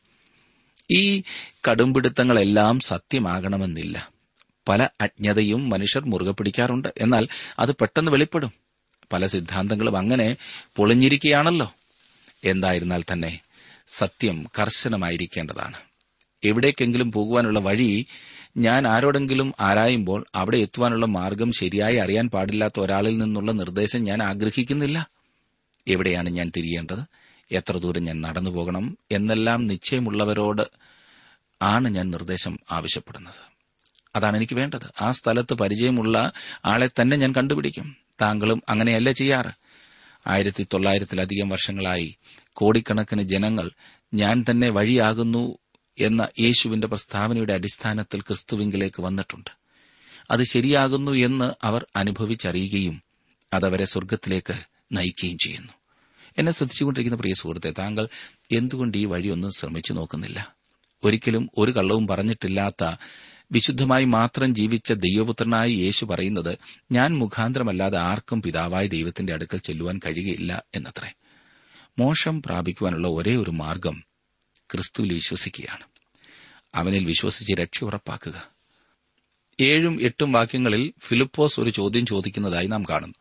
[0.90, 1.22] ഈ
[1.70, 4.10] കടുംപിടുത്തങ്ങളെല്ലാം സത്യമാകണമെന്നില്ല.
[4.68, 6.88] പല അജ്ഞതയും മനുഷ്യർ മുറുകെ പിടിക്കാറുണ്ട്.
[6.98, 8.52] എന്നാൽ അത് പെട്ടെന്ന് വെളിപ്പെടും.
[9.12, 10.36] പല സിദ്ധാന്തങ്ങളും അങ്ങനെ
[10.76, 11.74] പൊളിഞ്ഞിരിക്കുകയാണല്ലോ.
[12.44, 13.40] എന്തായിരുന്നാൽ തന്നെ
[13.88, 15.76] സത്യം കർശനമായിരിക്കേണ്ടതാണ്.
[16.44, 18.06] എവിടേക്കെങ്കിലും പോകുവാനുള്ള വഴി
[18.56, 25.10] ഞാൻ ആരോടെങ്കിലും ആരായുമ്പോൾ അവിടെ എത്തുവാനുള്ള മാർഗം ശരിയായി അറിയാൻ പാടില്ലാത്ത ഒരാളിൽ നിന്നുള്ള നിർദ്ദേശം ഞാൻ ആഗ്രഹിക്കുന്നില്ല.
[25.88, 27.17] എവിടെയാണ് ഞാൻ തിരിയേണ്ടത്?
[27.52, 30.62] എത്ര ദൂരം ഞാൻ നടന്നു പോകണം എന്നെല്ലാം നിശ്ചയമുള്ളവരോട്
[31.62, 33.58] ആണ് ഞാൻ നിർദ്ദേശം ആവശ്യപ്പെടുന്നത്.
[34.16, 34.92] അതാണ് എനിക്ക് വേണ്ടത്.
[35.00, 36.32] ആ സ്ഥലത്ത് പരിചയമുള്ള
[36.64, 37.96] ആളെ തന്നെ ഞാൻ കണ്ടുപിടിക്കും.
[38.20, 39.50] താങ്കളും അങ്ങനെയല്ല ചെയ്യാറ്?
[40.26, 42.16] ആയിരത്തി തൊള്ളായിരത്തിലധികം വർഷങ്ങളായി
[42.52, 43.70] കോടിക്കണക്കിന് ജനങ്ങൾ
[44.14, 45.58] ഞാൻ തന്നെ വഴിയാകുന്നു
[45.98, 49.50] എന്ന യേശുവിന്റെ പ്രസ്താവനയുടെ അടിസ്ഥാനത്തിൽ ക്രിസ്തുവിങ്കിലേക്ക് വന്നിട്ടുണ്ട്.
[50.30, 53.02] അത് ശരിയാകുന്നു എന്ന് അവർ അനുഭവിച്ചറിയുകയും
[53.52, 54.54] അതവരെ സ്വർഗത്തിലേക്ക്
[54.92, 55.77] നയിക്കുകയും ചെയ്യുന്നു.
[56.38, 58.08] എന്നെ ശ്രദ്ധിച്ചുകൊണ്ടിരിക്കുന്ന പ്രിയ സുഹൃത്തെ താങ്കൾ
[58.52, 60.56] എന്തുകൊണ്ട് ഈ വഴിയൊന്നും ശ്രമിച്ചു നോക്കുന്നില്ല?
[61.04, 62.96] ഒരിക്കലും ഒരു കള്ളവും പറഞ്ഞിട്ടില്ലാത്ത
[63.52, 66.58] വിശുദ്ധമായി മാത്രം ജീവിച്ച ദൈവപുത്രനായി യേശു പറയുന്നത്
[66.92, 71.12] ഞാൻ മുഖാന്തരമല്ലാതെ ആർക്കും പിതാവായ ദൈവത്തിന്റെ അടുക്കൽ ചെല്ലുവാൻ കഴിയുകയില്ല എന്നത്രേ.
[71.98, 74.04] മോശം പ്രാപിക്കുവാനുള്ള ഒരേ ഒരു മാർഗം
[74.72, 75.84] ക്രിസ്തുവിൽ വിശ്വസിക്കുകയാണ്.
[76.74, 78.57] അവനിൽ വിശ്വസിച്ച് രക്ഷ ഉറപ്പാക്കുക.
[79.60, 83.14] ഏഴും എട്ടും വാക്യങ്ങളിൽ ഫിലിപ്പോസ് ഒരു ചോദ്യം ചോദിക്കുന്നതായി നാം കാണുന്നു.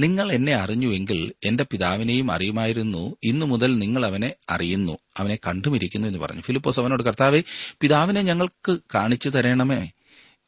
[0.00, 3.16] നിങ്ങൾ എന്നെ അറിഞ്ഞുവെങ്കിൽ എന്റെ പിതാവിനെയും അറിയുമായിരുന്നു.
[3.24, 4.98] ഇന്നു മുതൽ നിങ്ങൾ അവനെ അറിയുന്നു.
[5.16, 6.40] അവനെ കണ്ടുമിരിക്കുന്നു എന്ന് പറഞ്ഞു.
[6.40, 7.42] ഫിലിപ്പോസ് അവനോട് കർത്താവെ
[7.80, 9.90] പിതാവിനെ ഞങ്ങൾക്ക് കാണിച്ചു തരണമേ?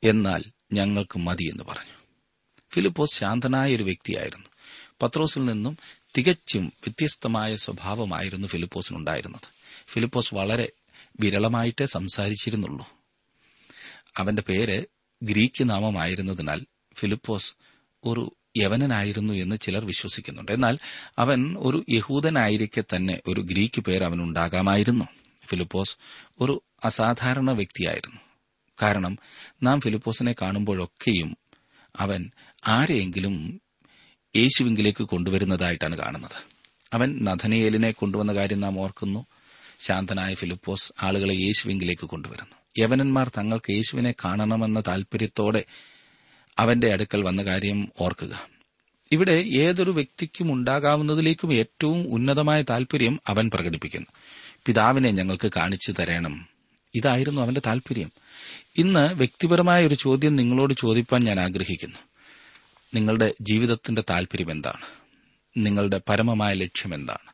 [0.04, 0.42] എന്നാൽ
[0.72, 1.92] ഞങ്ങൾക്ക് മതി എന്ന് പറഞ്ഞു.
[2.72, 4.46] ഫിലിപ്പോസ് ശാന്തനായ ഒരു വ്യക്തിയായിരുന്നു.
[5.02, 5.78] പത്രോസിൽ നിന്നും
[6.18, 9.48] തികച്ചും വ്യത്യസ്തമായ സ്വഭാവമായിരുന്നു ഫിലിപ്പോസിനുണ്ടായിരുന്നത്.
[9.88, 10.72] ഫിലിപ്പോസ് വളരെ
[11.20, 12.88] വിരളമായിട്ടേ സംസാരിച്ചിരുന്നുള്ളൂ.
[14.16, 14.84] അവന്റെ പേര്
[15.22, 17.54] ഗ്രീക്ക് നാമമായിരുന്നതിനാൽ ഫിലിപ്പോസ്
[18.04, 20.52] ഒരു യവനനായിരുന്നു എന്ന് ചിലർ വിശ്വസിക്കുന്നുണ്ട്.
[20.52, 20.78] എന്നാൽ
[21.18, 25.04] അവൻ ഒരു യഹൂദനായിരിക്കെ തന്നെ ഒരു ഗ്രീക്ക് പേര് അവനുണ്ടാകാമായിരുന്നു.
[25.46, 25.96] ഫിലിപ്പോസ്
[26.40, 28.20] ഒരു അസാധാരണ വ്യക്തിയായിരുന്നു.
[28.82, 29.18] കാരണം
[29.62, 31.36] നാം ഫിലിപ്പോസിനെ കാണുമ്പോഴൊക്കെയും
[31.96, 32.30] അവൻ
[32.68, 33.60] ആരെയെങ്കിലും
[34.36, 36.46] യേശുവിങ്കിലേക്ക് കൊണ്ടുവരുന്നതായിട്ടാണ് കാണുന്നത്.
[36.92, 39.26] അവൻ നഥനയേലിനെ കൊണ്ടുവന്ന കാര്യം നാം ഓർക്കുന്നു.
[39.78, 42.59] ശാന്തനായ ഫിലിപ്പോസ് ആളുകളെ യേശുവിങ്കിലേക്ക് കൊണ്ടുവരുന്നു.
[42.78, 45.64] യവനന്മാർ തങ്ങൾക്ക് യേശുവിനെ കാണണമെന്ന താൽപര്യത്തോടെ
[46.58, 48.48] അവന്റെ അടുക്കൽ വന്ന കാര്യം ഓർക്കുക.
[49.12, 54.06] ഇവിടെ ഏതൊരു വ്യക്തിക്കും ഉണ്ടാകാവുന്നതിലേക്കും ഏറ്റവും ഉന്നതമായ താൽപര്യം അവൻ പ്രകടിപ്പിക്കുന്നു.
[54.66, 56.48] പിതാവിനെ ഞങ്ങൾക്ക് കാണിച്ചു തരണം.
[56.94, 58.12] ഇതായിരുന്നു അവന്റെ താൽപര്യം.
[58.76, 61.98] ഇന്ന് വ്യക്തിപരമായ ഒരു ചോദ്യം നിങ്ങളോട് ചോദിപ്പാൻ ഞാൻ ആഗ്രഹിക്കുന്നു.
[62.94, 64.84] നിങ്ങളുടെ ജീവിതത്തിന്റെ താൽപര്യം എന്താണ്?
[65.56, 67.32] നിങ്ങളുടെ പരമമായ ലക്ഷ്യം എന്താണ്?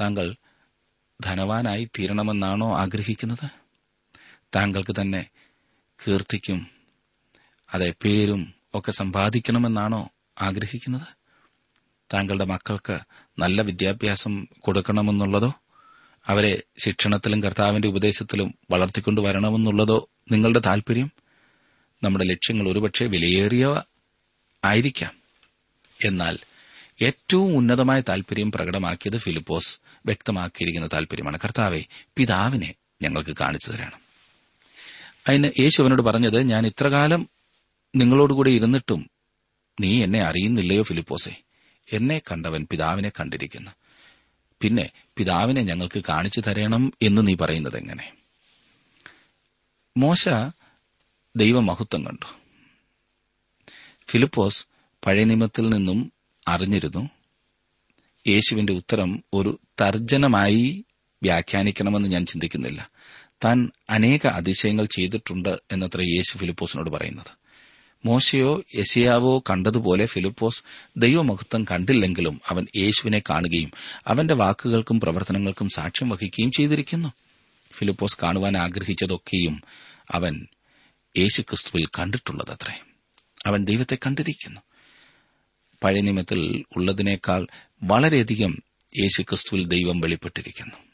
[0.00, 0.34] താങ്കൾ
[1.20, 3.59] ധനവാനായി തീരണമെന്നാണോ ആഗ്രഹിക്കുന്നത്?
[4.54, 5.26] താങ്കൾക്ക് തന്നെ
[6.06, 6.66] കീർത്തിക്കും
[7.74, 11.06] അതെ പേരും ഒക്കെ സമ്പാദിക്കണമെന്നാണോ ആഗ്രഹിക്കുന്നത്?
[12.14, 12.98] താങ്കളുടെ മക്കൾക്ക്
[13.38, 15.54] നല്ല വിദ്യാഭ്യാസം കൊടുക്കണമെന്നുള്ളതോ?
[16.26, 21.12] അവരെ ശിക്ഷണത്തിലും കർത്താവിന്റെ ഉപദേശത്തിലും വളർത്തിക്കൊണ്ടുവരണമെന്നുള്ളതോ നിങ്ങളുടെ താൽപര്യം?
[22.02, 23.78] നമ്മുടെ ലക്ഷ്യങ്ങൾ ഒരുപക്ഷെ വിലയേറിയവ
[24.64, 25.12] ആയിരിക്കാം.
[26.04, 26.38] എന്നാൽ
[27.02, 31.38] ഏറ്റവും ഉന്നതമായ താൽപര്യം പ്രകടമാക്കിയത് ഫിലിപ്പോസ് വ്യക്തമാക്കിയിരിക്കുന്ന താൽപര്യമാണ്.
[31.44, 31.84] കർത്താവെ
[32.16, 33.99] പിതാവിനെ ഞങ്ങൾക്ക് കാണിച്ചു തരണം.
[35.28, 37.28] അതിന് യേശു അവനോട് പറഞ്ഞത് ഞാൻ ഇത്രകാലം
[37.96, 39.10] നിങ്ങളോടുകൂടി ഇരുന്നിട്ടും
[39.80, 41.42] നീ എന്നെ അറിയുന്നില്ലയോ ഫിലിപ്പോസെ?
[41.92, 43.70] എന്നെ കണ്ടവൻ പിതാവിനെ കണ്ടിരിക്കുന്നു.
[44.60, 48.12] പിന്നെ പിതാവിനെ ഞങ്ങൾക്ക് കാണിച്ചു തരണം എന്ന് നീ പറയുന്നത് എങ്ങനെ?
[49.96, 50.28] മോശ
[51.36, 52.38] ദൈവമഹത്വം കണ്ടു.
[54.08, 54.66] ഫിലിപ്പോസ്
[55.06, 56.12] പഴയ നിയമത്തിൽ നിന്നും
[56.48, 57.10] അറിഞ്ഞിരുന്നു
[58.28, 60.84] യേശുവിന്റെ ഉത്തരം ഒരു തർജനമായി
[61.22, 62.90] വ്യാഖ്യാനിക്കണമെന്ന് ഞാൻ ചിന്തിക്കുന്നില്ല.
[63.44, 67.40] താൻ അനേക അതിശയങ്ങൾ ചെയ്തിട്ടുണ്ട് എന്നത്ര യേശു ഫിലിപ്പോസിനോട് പറയുന്നത്.
[68.04, 70.62] മോശയോ യശയാവോ കണ്ടതുപോലെ ഫിലിപ്പോസ്
[70.96, 73.70] ദൈവമഹത്വം കണ്ടില്ലെങ്കിലും അവൻ യേശുവിനെ കാണുകയും
[74.06, 77.12] അവന്റെ വാക്കുകൾക്കും പ്രവർത്തനങ്ങൾക്കും സാക്ഷ്യം വഹിക്കുകയും ചെയ്തിരിക്കുന്നു.
[77.72, 79.62] ഫിലിപ്പോസ് കാണുവാൻ ആഗ്രഹിച്ചതൊക്കെയും
[80.10, 80.46] അവൻ
[81.18, 82.80] യേശുക്രിസ്തുവിൽ കണ്ടിട്ടുള്ളതത്രേ.
[83.46, 84.60] അവൻ ദൈവത്തെ കണ്ടിരിക്കുന്നു.
[85.84, 87.46] പഴയ നിയമത്തിൽ ഉള്ളതിനേക്കാൾ
[87.82, 88.58] വളരെയധികം
[89.00, 90.89] യേശുക്രിസ്തുവിൽ ദൈവം വെളിപ്പെട്ടിരിക്കുന്നു.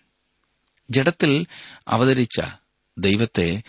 [0.90, 1.46] ജഡത്തിൽ
[1.88, 2.40] അവതരിച്ച
[2.98, 3.62] ദൈവത്തെ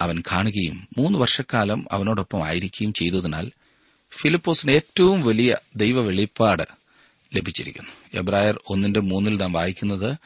[0.00, 3.50] അവൻ കാണുകയും മൂന്ന് വർഷക്കാലം അവനോടൊപ്പം ആയിരിക്കുകയും ചെയ്തതിനാൽ
[4.10, 6.62] ഫിലിപ്പോസിന് ഏറ്റവും വലിയ ദൈവ വെളിപ്പാട്
[7.36, 7.90] ലഭിച്ചിരിക്കുന്നു.
[8.14, 10.16] എബ്രായർ ഒന്നിന്റെ മൂന്നിൽ നാം വായിക്കുന്നത്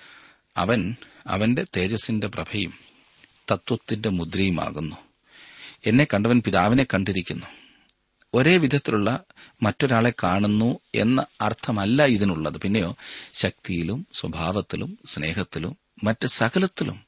[0.57, 0.95] അവൻ
[1.27, 2.73] അവന്റെ തേജസിന്റെ പ്രഭയും
[3.53, 4.97] തത്വത്തിന്റെ മുദ്രയുമാകുന്നു.
[5.87, 7.47] എന്നെ കണ്ടവൻ പിതാവിനെ കണ്ടിരിക്കുന്നു.
[8.35, 9.21] ഒരേ വിധത്തിലുള്ള
[9.63, 12.61] മറ്റൊരാളെ കാണുന്നു എന്ന അർത്ഥമല്ല ഇതിനുള്ളത്.
[12.61, 12.97] പിന്നെയോ
[13.35, 17.05] ശക്തിയിലും സ്വഭാവത്തിലും സ്നേഹത്തിലും മറ്റ് സകലത്തിലും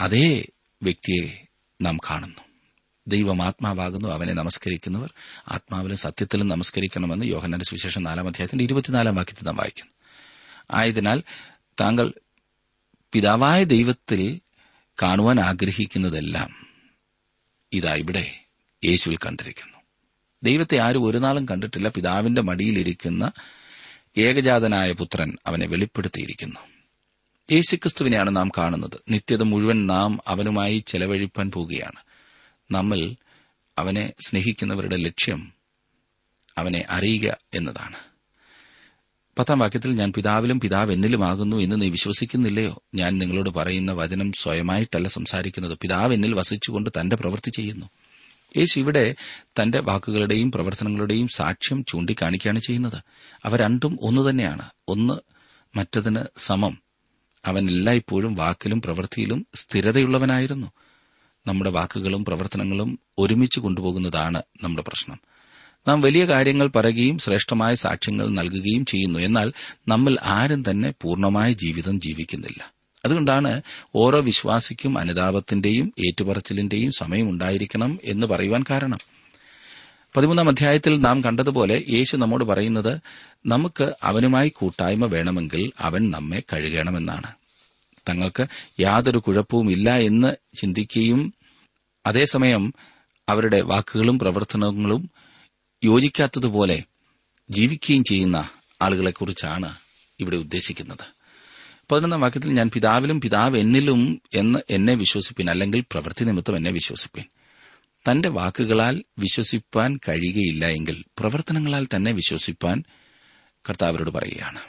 [0.00, 0.46] അതേ
[0.82, 1.46] വ്യക്തിയെ
[1.82, 2.40] നാം കാണുന്നു.
[3.06, 5.14] ദൈവം ആത്മാവാകുന്നു അവനെ നമസ്കരിക്കുന്നവർ
[5.48, 9.92] ആത്മാവിലും സത്യത്തിലും നമസ്കരിക്കണമെന്ന് യോഹനന്റെ സുവിശേഷം നാലാം അധ്യായത്തിന്റെ ഇരുപത്തിനാലാം വാക്യത്തിൽ നാം വായിക്കുന്നു.
[10.70, 11.22] ആയതിനാൽ
[11.80, 12.12] താങ്കൾ
[13.12, 14.40] പിതാവായ ദൈവത്തിൽ
[15.02, 16.66] കാണുവാൻ ആഗ്രഹിക്കുന്നതെല്ലാം
[17.72, 18.44] ഇതാ ഇവിടെ
[18.84, 19.78] യേശുവിൽ കണ്ടിരിക്കുന്നു.
[20.42, 21.88] ദൈവത്തെ ആരും ഒരു നാളും കണ്ടിട്ടില്ല.
[21.88, 23.32] പിതാവിന്റെ മടിയിലിരിക്കുന്ന
[24.16, 26.77] ഏകജാതനായ പുത്രൻ അവനെ വെളിപ്പെടുത്തിയിരിക്കുന്നു.
[27.52, 29.00] യേശുക്രിസ്തുവിനെയാണ് നാം കാണുന്നത്.
[29.08, 31.98] നിത്യത മുഴുവൻ നാം അവനുമായി ചെലവഴിപ്പാൻ പോകുകയാണ്
[32.70, 33.14] നമ്മൾ
[33.78, 35.52] അവനെ സ്നേഹിക്കുന്നവരുടെ ലക്ഷ്യം
[36.58, 37.96] അവനെ അറിയുക എന്നതാണ്.
[39.38, 42.82] പത്താം വാക്യത്തിൽ ഞാൻ പിതാവിലും പിതാവ് എന്നിലുമാകുന്നു എന്ന് നീ വിശ്വസിക്കുന്നില്ലയോ?
[42.94, 45.78] ഞാൻ നിങ്ങളോട് പറയുന്ന വചനം സ്വയമായിട്ടല്ല സംസാരിക്കുന്നത്.
[45.78, 47.86] പിതാവ് എന്നിൽ വസിച്ചുകൊണ്ട് തന്റെ പ്രവൃത്തി ചെയ്യുന്നു.
[48.56, 49.14] യേശു ഇവിടെ
[49.62, 53.02] തന്റെ വാക്കുകളുടെയും പ്രവർത്തനങ്ങളുടെയും സാക്ഷ്യം ചൂണ്ടിക്കാണിക്കുകയാണ് ചെയ്യുന്നത്.
[53.44, 54.70] അവ രണ്ടും ഒന്നു തന്നെയാണ്.
[54.88, 55.14] ഒന്ന്
[55.78, 56.87] മറ്റതിന് സമം.
[57.48, 60.72] അവൻ എല്ലായ്പ്പോഴും വാക്കിലും പ്രവൃത്തിയിലും സ്ഥിരതയുള്ളവനായിരുന്നു.
[61.46, 65.20] നമ്മുടെ വാക്കുകളും പ്രവർത്തനങ്ങളും ഒരുമിച്ച് കൊണ്ടുപോകുന്നതാണ് നമ്മുടെ പ്രശ്നം.
[65.88, 69.18] നാം വലിയ കാര്യങ്ങൾ പറയുകയും ശ്രേഷ്ഠമായ സാക്ഷ്യങ്ങൾ നൽകുകയും ചെയ്യുന്നു.
[69.18, 69.52] എന്നാൽ
[69.88, 72.72] നമ്മൾ ആരും തന്നെ പൂർണമായ ജീവിതം ജീവിക്കുന്നില്ല.
[73.04, 73.62] അതുകൊണ്ടാണ്
[73.94, 78.98] ഓരോ വിശ്വാസിക്കും അനുതാപത്തിന്റെയും ഏറ്റുപറച്ചിലിന്റെയും സമയമുണ്ടായിരിക്കണം എന്ന് പറയുവാൻ കാരണം.
[80.16, 83.00] പതിമൂന്നാം അധ്യായത്തിൽ നാം കണ്ടതുപോലെ യേശു നമ്മോട് പറയുന്നത്
[83.46, 87.37] നമുക്ക് അവനുമായി കൂട്ടായ്മ വേണമെങ്കിൽ അവൻ നമ്മെ കഴുകണമെന്നാണ്.
[88.08, 88.46] തങ്ങൾക്ക്
[88.80, 91.34] യാതൊരു കുഴപ്പവും ഇല്ല എന്ന് ചിന്തിക്കുകയും
[92.06, 92.74] അതേസമയം
[93.28, 95.10] അവരുടെ വാക്കുകളും പ്രവർത്തനങ്ങളും
[95.84, 96.84] യോജിക്കാത്തതുപോലെ
[97.50, 98.48] ജീവിക്കുകയും ചെയ്യുന്ന
[98.82, 99.76] ആളുകളെക്കുറിച്ചാണ്
[100.20, 101.18] ഇവിടെ ഉദ്ദേശിക്കുന്നത്.
[101.90, 107.24] പതിനൊന്നാം വാക്യത്തിൽ ഞാൻ പിതാവിലും പിതാവ് എന്നിലും എന്ന് എന്നെ വിശ്വസിപ്പിൻ അല്ലെങ്കിൽ പ്രവൃത്തി നിമിത്തം എന്നെ വിശ്വസിപ്പിൻ.
[108.10, 112.82] തന്റെ വാക്കുകളാൽ വിശ്വസിപ്പാൻ കഴിയുകയില്ല എങ്കിൽ പ്രവർത്തനങ്ങളാൽ തന്നെ വിശ്വസിപ്പാൻ
[113.70, 114.60] കർത്താവരോട് പറയുകയാണ്.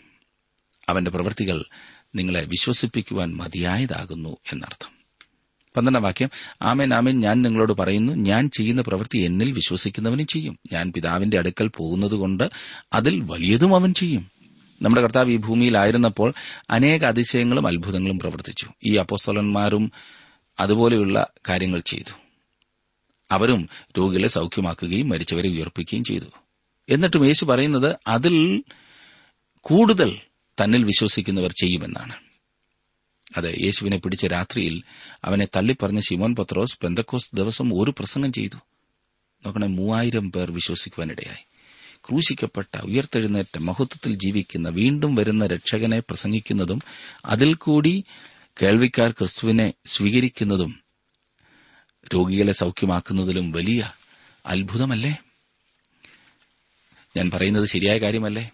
[0.89, 1.63] അവന്റെ പ്രവൃത്തികൾ
[2.15, 4.99] നിങ്ങളെ വിശ്വസിപ്പിക്കുവാൻ മതിയായതാകുന്നു എന്നർത്ഥം.
[5.77, 6.29] പന്ത്രണ്ടാം വാക്യം
[6.61, 10.59] ആമേൻ ആമേൻ ഞാൻ നിങ്ങളോട് പറയുന്നു ഞാൻ ചെയ്യുന്ന പ്രവൃത്തി എന്നിൽ വിശ്വസിക്കുന്നവനും ചെയ്യും.
[10.73, 12.49] ഞാൻ പിതാവിന്റെ അടുക്കൽ പോകുന്നതുകൊണ്ട്
[12.93, 14.31] അതിൽ വലിയതും അവൻ ചെയ്യും.
[14.81, 16.33] നമ്മുടെ കർത്താവ് ഈ ഭൂമിയിലായിരുന്നപ്പോൾ
[16.69, 18.67] അനേക അതിശയങ്ങളും അത്ഭുതങ്ങളും പ്രവർത്തിച്ചു.
[18.85, 19.91] ഈ അപ്പോസ്തലന്മാരും
[20.59, 22.13] അതുപോലെയുള്ള കാര്യങ്ങൾ ചെയ്തു.
[23.31, 26.25] അവരും രോഗികളെ സൌഖ്യമാക്കുകയും മരിച്ചവരെ ഉയർപ്പിക്കുകയും ചെയ്തു.
[26.89, 28.63] എന്നിട്ടും യേശു പറയുന്നത് അതിൽ
[29.61, 30.17] കൂടുതൽ
[30.63, 32.13] തന്നിൽ വിശ്വസിക്കുന്നവർ ചെയ്യുമെന്നാണ്.
[33.37, 34.83] അതെ യേശുവിനെ പിടിച്ച രാത്രിയിൽ
[35.23, 38.55] അവനെ തള്ളിപ്പറഞ്ഞ ശിമോൻ പത്രോസ് പെന്തക്കോസ് ദിവസം ഒരു പ്രസംഗം ചെയ്തു.
[39.45, 41.43] നോക്കണേ മൂവായിരം പേർ വിശ്വസിക്കുവാനിടയായി.
[41.95, 46.79] ക്രൂശിക്കപ്പെട്ട ഉയർത്തെഴുന്നേറ്റ മഹത്വത്തിൽ ജീവിക്കുന്ന വീണ്ടും വരുന്ന രക്ഷകനെ പ്രസംഗിക്കുന്നതും
[47.25, 48.03] അതിൽ കൂടി
[48.61, 50.79] കേൾവിക്കാർ ക്രിസ്തുവിനെ സ്വീകരിക്കുന്നതും
[52.13, 53.91] രോഗികളെ സൌഖ്യമാക്കുന്നതിലും വലിയ
[54.45, 55.17] അത്ഭുതമല്ലേ?
[57.17, 58.49] ഞാൻ പറയുന്നത് ശരിയായ കാര്യമല്ലേ?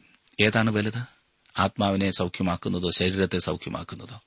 [0.47, 1.14] ഏതാണ് വലുത്?
[1.59, 4.21] ആത്മാവിനെ സൌഖ്യമാക്കുന്നതോ ശരീരത്തെ സൌഖ്യമാക്കുന്നതോ.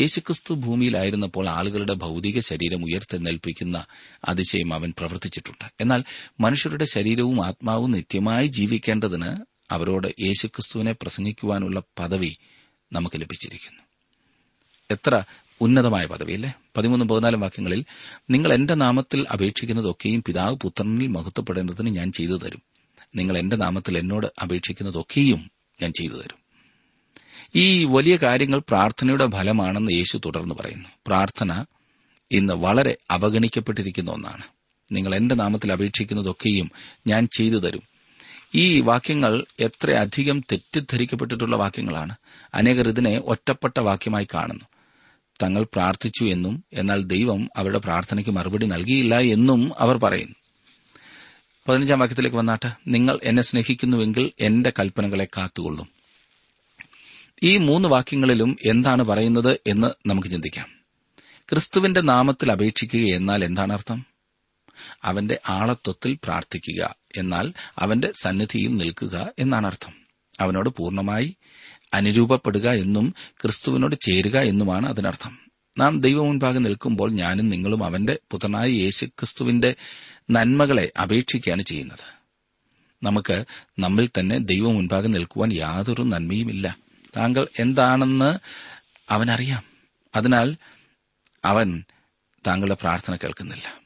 [0.00, 3.86] യേശുക്രിസ്തു ഭൂമിയിലായിരുന്നപ്പോൾ ആളുകളുടെ ഭൌതിക ശരീരം ഉയർത്തെന്നേൽപ്പിക്കുന്ന
[4.24, 5.72] അതിശയം അവൻ പ്രവർത്തിച്ചിട്ടുണ്ട്.
[5.80, 6.04] എന്നാൽ
[6.40, 9.36] മനുഷ്യരുടെ ശരീരവും ആത്മാവും നിത്യമായി ജീവിക്കേണ്ടതിന്
[9.70, 12.36] അവരോട് യേശുക്രിസ്തുവിനെ പ്രസംഗിക്കുവാനുള്ള പദവി
[12.92, 13.82] നമുക്ക് ലഭിച്ചിരിക്കുന്നു.
[14.90, 15.22] എത്ര
[15.60, 17.84] ഉന്നതമായ പദവിയല്ലേ പതിമൂന്നും പതിനാലും വാക്യങ്ങളിൽ
[18.30, 22.62] നിങ്ങൾ എന്റെ നാമത്തിൽ അപേക്ഷിക്കുന്നതൊക്കെയും പിതാവ് പുത്രനിൽ മഹത്വപ്പെടേണ്ടതിന് ഞാൻ ചെയ്തു തരും.
[23.14, 25.50] നിങ്ങൾ എന്റെ നാമത്തിൽ എന്നോട് അപേക്ഷിക്കുന്നതൊക്കെയും
[25.82, 26.39] ഞാൻ ചെയ്തു തരും.
[27.56, 30.88] ഈ വലിയ കാര്യങ്ങൾ പ്രാർത്ഥനയുടെ ഫലമാണെന്ന് യേശു തുടർന്ന് പറയുന്നു.
[31.06, 31.64] പ്രാർത്ഥന
[32.32, 34.42] ഇന്ന് വളരെ അവഗണിക്കപ്പെട്ടിരിക്കുന്ന ഒന്നാണ്.
[34.92, 36.70] നിങ്ങൾ എന്റെ നാമത്തിൽ അപേക്ഷിക്കുന്നതൊക്കെയും
[37.06, 37.82] ഞാൻ ചെയ്തു തരും.
[38.54, 42.14] ഈ വാക്യങ്ങൾ എത്രയധികം തെറ്റിദ്ധരിക്കപ്പെട്ടിട്ടുള്ള വാക്യങ്ങളാണ്.
[42.54, 44.64] അനേകർ ഇതിനെ ഒറ്റപ്പെട്ട വാക്യമായി കാണുന്നു.
[45.42, 50.34] തങ്ങൾ പ്രാർത്ഥിച്ചു എന്നും എന്നാൽ ദൈവം അവരുടെ പ്രാർത്ഥനയ്ക്ക് മറുപടി നൽകിയില്ല എന്നും അവർ പറയുന്നു.
[51.68, 52.72] പതിനഞ്ചാം വാക്യത്തിലേക്ക് വന്നാട്ട്.
[52.88, 55.99] നിങ്ങൾ എന്നെ സ്നേഹിക്കുന്നുവെങ്കിൽ എന്റെ കൽപ്പനകളെ കാത്തുകൊള്ളും.
[57.42, 60.66] ഈ മൂന്ന് വാക്യങ്ങളിലും എന്താണ് പറയുന്നത് എന്ന് നമുക്ക് ചിന്തിക്കാം.
[61.48, 64.06] ക്രിസ്തുവിന്റെ നാമത്തിൽ അപേക്ഷിക്കുക എന്നാൽ എന്താണ് അർത്ഥം?
[65.04, 69.92] അവന്റെ ആളത്വത്തിൽ പ്രാർത്ഥിക്കുക എന്നാൽ അവന്റെ സന്നിധിയിൽ നിൽക്കുക എന്നാണ് അർത്ഥം.
[70.40, 71.36] അവനോട് പൂർണമായി
[71.94, 75.38] അനുരൂപപ്പെടുക എന്നും ക്രിസ്തുവിനോട് ചേരുക എന്നുമാണ് അതിനർത്ഥം.
[75.78, 79.74] നാം ദൈവം മുൻപാകെ നിൽക്കുമ്പോൾ ഞാനും നിങ്ങളും അവന്റെ പുത്രനായ യേശു ക്രിസ്തുവിന്റെ
[80.30, 82.20] നന്മകളെ അപേക്ഷിക്കുകയാണ് ചെയ്യുന്നത്.
[83.02, 83.44] നമുക്ക്
[83.78, 86.89] നമ്മിൽ തന്നെ ദൈവം മുൻപാകെ നിൽക്കുവാൻ യാതൊരു നന്മയുമില്ല.
[87.16, 88.38] താങ്കൾ എന്താണെന്ന്
[89.10, 89.62] അവനറിയാം.
[90.16, 90.56] അതിനാൽ
[91.44, 91.84] അവൻ
[92.46, 93.80] താങ്കളുടെ പ്രാർത്ഥന കേൾക്കുന്നില്ല.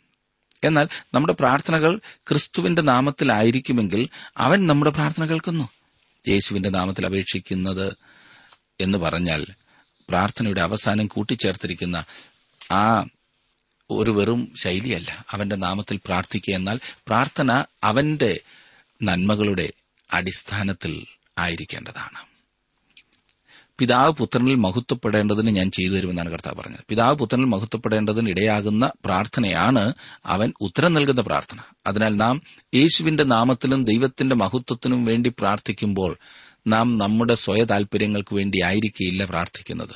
[0.65, 5.69] എന്നാൽ നമ്മുടെ പ്രാർത്ഥനകൾ ക്രിസ്തുവിന്റെ നാമത്തിലായിരിക്കുമെങ്കിൽ അവൻ നമ്മുടെ പ്രാർത്ഥന കേൾക്കുന്നു.
[6.29, 7.97] യേശുവിന്റെ നാമത്തിൽ അപേക്ഷിക്കുന്നത്
[8.81, 9.47] എന്ന് പറഞ്ഞാൽ
[10.09, 12.05] പ്രാർത്ഥനയുടെ അവസാനം കൂട്ടിച്ചേർത്തിരിക്കുന്ന
[12.73, 13.07] ആ
[13.91, 15.25] ഒരു വെറും ശൈലിയല്ല.
[15.31, 18.41] അവന്റെ നാമത്തിൽ പ്രാർത്ഥിക്കുക എന്നാൽ പ്രാർത്ഥന അവന്റെ
[19.03, 19.73] നന്മകളുടെ
[20.13, 21.07] അടിസ്ഥാനത്തിൽ
[21.39, 22.34] ആയിരിക്കേണ്ടതാണ്.
[23.79, 26.79] പിതാവ് പുത്രനിൽ മഹത്വപ്പെടേണ്ടതിന് ഞാൻ ചെയ്തു തരുമെന്നാണ് കർത്താവ് പറഞ്ഞത്.
[26.89, 29.93] പിതാവ് പുത്രനിൽ മഹത്വപ്പെടേണ്ടതിന് ഇടയാകുന്ന പ്രാർത്ഥനയാണ്
[30.27, 31.59] അവൻ ഉത്തരം നൽകുന്ന പ്രാർത്ഥന.
[31.87, 32.43] അതിനാൽ നാം
[32.75, 36.17] യേശുവിന്റെ നാമത്തിലും ദൈവത്തിന്റെ മഹത്വത്തിനും വേണ്ടി പ്രാർത്ഥിക്കുമ്പോൾ
[36.67, 39.95] നാം നമ്മുടെ സ്വയ താൽപര്യങ്ങൾക്ക് ആയിരിക്കില്ല പ്രാർത്ഥിക്കുന്നത്.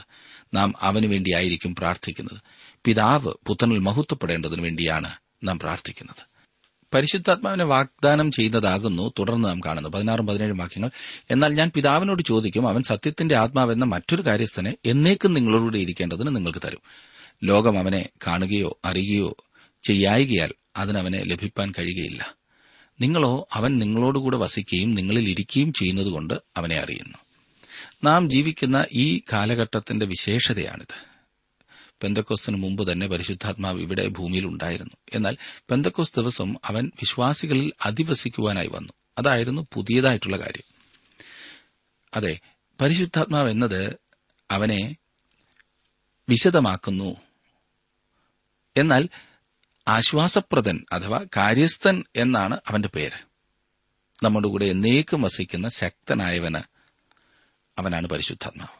[0.55, 2.41] നാം അവന് വേണ്ടിയായിരിക്കും പ്രാർത്ഥിക്കുന്നത്.
[2.85, 5.11] പിതാവ് പുത്രനിൽ മഹത്വപ്പെടേണ്ടതിനു വേണ്ടിയാണ്
[5.45, 6.28] നാം പ്രാർത്ഥിക്കുന്നത്.
[6.94, 9.88] പരിശുദ്ധാത്മാവിനെ വാഗ്ദാനം ചെയ്യുന്നതാകുന്നു തുടർന്ന് നാം കാണുന്നു.
[9.88, 10.90] പതിനാറും പതിനേഴും വാക്യങ്ങൾ.
[11.31, 16.79] എന്നാൽ ഞാൻ പിതാവിനോട് ചോദിക്കും അവൻ സത്യത്തിന്റെ ആത്മാവെന്ന മറ്റൊരു കാര്യസ്ഥനെ എന്നേക്കും നിങ്ങളോടുകൂടി ഇരിക്കേണ്ടതിന് നിങ്ങൾക്ക് തരും.
[17.44, 19.37] ലോകം അവനെ കാണുകയോ അറിയുകയോ
[19.83, 22.35] ചെയ്യായികയാൽ അതിനവനെ ലഭിപ്പാൻ കഴിയുകയില്ല.
[23.01, 27.18] നിങ്ങളോ അവൻ നിങ്ങളോടുകൂടെ വസിക്കുകയും നിങ്ങളിൽ ഇരിക്കുകയും ചെയ്യുന്നതുകൊണ്ട് അവനെ അറിയുന്നു.
[28.05, 31.08] നാം ജീവിക്കുന്ന ഈ കാലഘട്ടത്തിന്റെ വിശേഷതയാണിത്.
[32.03, 35.37] പെന്തക്കോസ്തിന് മുമ്പ് തന്നെ പരിശുദ്ധാത്മാവ് ഇവിടെ ഭൂമിയിൽ ഉണ്ടായിരുന്നു എന്നാൽ
[35.71, 38.93] പെന്തക്കോസ് ദിവസം അവൻ വിശ്വാസികളിൽ അധിവസിക്കുവാനായി വന്നു.
[39.19, 40.75] അതായിരുന്നു പുതിയതായിട്ടുള്ള കാര്യം.
[42.17, 42.39] അതെ
[42.81, 43.97] പരിശുദ്ധാത്മാവ് എന്നത്
[44.51, 44.97] അവനെ
[46.29, 47.17] വിശദമാക്കുന്നു.
[48.77, 49.09] എന്നാൽ
[49.89, 53.29] ആശ്വാസപ്രദൻ അഥവാ കാര്യസ്ഥൻ എന്നാണ് അവന്റെ പേര്.
[54.23, 56.63] നമ്മുടെ കൂടെ എന്നേക്കും വസിക്കുന്ന ശക്തനായവന്
[57.79, 58.78] അവനാണ് പരിശുദ്ധാത്മാവ്.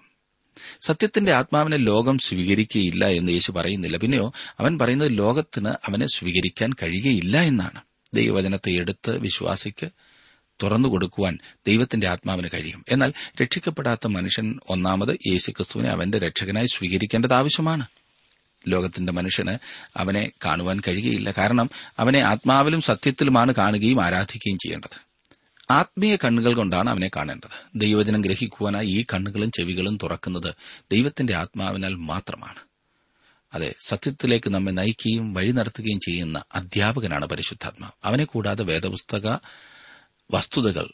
[0.81, 3.97] സത്യത്തിന്റെ ആത്മാവിനെ ലോകം സ്വീകരിക്കുകയില്ല എന്ന് യേശു പറയുന്നില്ല.
[3.97, 7.81] പിന്നെയോ അവൻ പറയുന്നത് ലോകത്തിന് അവനെ സ്വീകരിക്കാൻ കഴിയുകയില്ല എന്നാണ്.
[8.15, 9.91] ദൈവവചനത്തെ എടുത്ത് വിശ്വാസിക്ക്
[10.63, 12.85] തുറന്നു കൊടുക്കുവാൻ ദൈവത്തിന്റെ ആത്മാവിന് കഴിയും.
[12.89, 17.87] എന്നാൽ രക്ഷിക്കപ്പെടാത്ത മനുഷ്യൻ ഒന്നാമത് യേശുക്രിസ്തുവിനെ അവന്റെ രക്ഷകനായി സ്വീകരിക്കേണ്ടത് ആവശ്യമാണ്.
[18.69, 19.59] ലോകത്തിന്റെ മനുഷ്യന്
[19.97, 21.31] അവനെ കാണുവാൻ കഴിയുകയില്ല.
[21.31, 25.08] കാരണം അവനെ ആത്മാവിലും സത്യത്തിലുമാണ് കാണുകയും ആരാധിക്കുകയും ചെയ്യേണ്ടത്.
[25.71, 27.81] ആത്മീയ കണ്ണുകൾ കൊണ്ടാണ് അവനെ കാണേണ്ടത്.
[27.81, 30.55] ദൈവജനം ഗ്രഹിക്കുവാനായി ഈ കണ്ണുകളും ചെവികളും തുറക്കുന്നത്
[30.93, 32.59] ദൈവത്തിന്റെ ആത്മാവിനാൽ മാത്രമാണ്.
[33.55, 37.93] അതെ സത്യത്തിലേക്ക് നമ്മെ നയിക്കുകയും വഴി നടത്തുകയും ചെയ്യുന്ന അധ്യാപകനാണ് പരിശുദ്ധാത്മാവ്.
[38.05, 39.39] അവനെ കൂടാതെ വേദപുസ്തക
[40.31, 40.89] വസ്തുതകൾ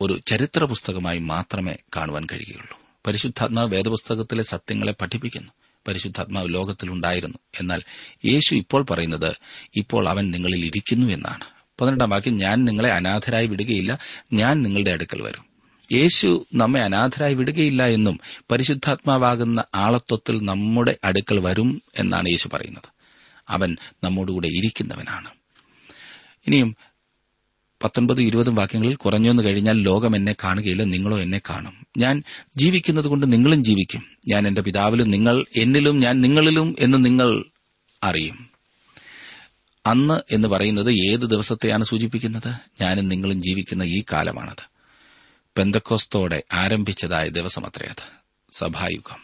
[0.00, 2.80] ഒരു ചരിത്ര പുസ്തകമായി മാത്രമേ കാണുവാൻ കഴിയുകയുള്ളൂ.
[3.06, 5.52] പരിശുദ്ധാത്മാവ് വേദപുസ്തകത്തിലെ സത്യങ്ങളെ പഠിപ്പിക്കുന്നു.
[5.88, 7.38] പരിശുദ്ധാത്മാവ് ലോകത്തിലുണ്ടായിരുന്നു.
[7.60, 7.82] എന്നാൽ
[8.24, 9.34] യേശു ഇപ്പോൾ പറയുന്നത്
[9.76, 11.59] ഇപ്പോൾ അവൻ നിങ്ങളിൽ ഇരിക്കുന്നു എന്നാണ്.
[11.80, 13.98] പതിനെട്ടാം വാക്യം ഞാൻ നിങ്ങളെ അനാഥരായി വിടുകയില്ല
[14.32, 15.50] ഞാൻ നിങ്ങളുടെ അടുക്കൽ വരും.
[15.92, 22.88] യേശു നമ്മെ അനാഥരായി വിടുകയില്ല എന്നും പരിശുദ്ധാത്മാവാകുന്ന ആളത്വത്തിൽ നമ്മുടെ അടുക്കൽ വരും എന്നാണ് യേശു പറയുന്നത്.
[23.48, 25.28] അവൻ നമ്മോടുകൂടെ ഇരിക്കുന്നവനാണ്.
[26.46, 26.76] ഇനിയും
[27.84, 31.86] പത്തൊൻപതും ഇരുപതും വാക്യങ്ങളിൽ കുറഞ്ഞൊന്നു കഴിഞ്ഞാൽ ലോകം എന്നെ കാണുകയില്ല നിങ്ങളോ എന്നെ കാണും.
[31.98, 32.22] ഞാൻ
[32.56, 34.02] ജീവിക്കുന്നത് കൊണ്ട് നിങ്ങളും ജീവിക്കും.
[34.28, 37.44] ഞാൻ എന്റെ പിതാവിലും നിങ്ങൾ എന്നിലും ഞാൻ നിങ്ങളിലും എന്ന് നിങ്ങൾ
[38.02, 38.49] അറിയും.
[39.90, 42.82] അന്ന് എന്ന് പറയുന്നത് ഏത് ദിവസത്തെയാണ് സൂചിപ്പിക്കുന്നത്?
[42.82, 44.70] ഞാനും നിങ്ങളും ജീവിക്കുന്ന ഈ കാലമാണത്.
[45.56, 48.02] പെന്തക്കോസ്തോടെ ആരംഭിച്ചതായ ദിവസമത്രേ അത്.
[48.52, 49.20] സഭായുഗം.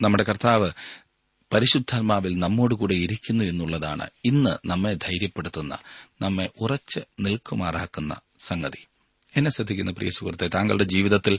[0.00, 0.70] നമ്മുടെ കർത്താവ്
[1.52, 5.78] പരിശുദ്ധാത്മാവിൽ നമ്മോടുകൂടെ ഇരിക്കുന്നു എന്നുള്ളതാണ് ഇന്ന് നമ്മെ ധൈര്യപ്പെടുത്തുന്ന
[6.22, 8.86] നമ്മെ ഉറച്ച് നിൽക്കുമാറാക്കുന്ന സംഗതി.
[9.36, 11.38] എന്നെ ശ്രദ്ധിക്കുന്ന പ്രിയ സുഹൃത്തെ താങ്കളുടെ ജീവിതത്തിൽ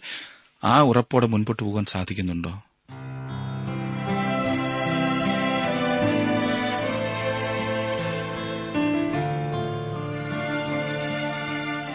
[0.64, 2.64] ആ ഉറപ്പോടെ മുൻപോട്ട് പോകാൻ സാധിക്കുന്നുണ്ടോ?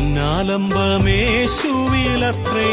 [0.00, 2.68] എന്നാലംബമേശുവിലത്രേ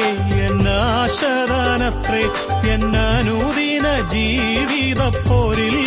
[0.48, 2.24] എന്നാശദാനത്രേ
[2.72, 5.78] എന്നനുദിന ജീവിതപ്പോരിൽ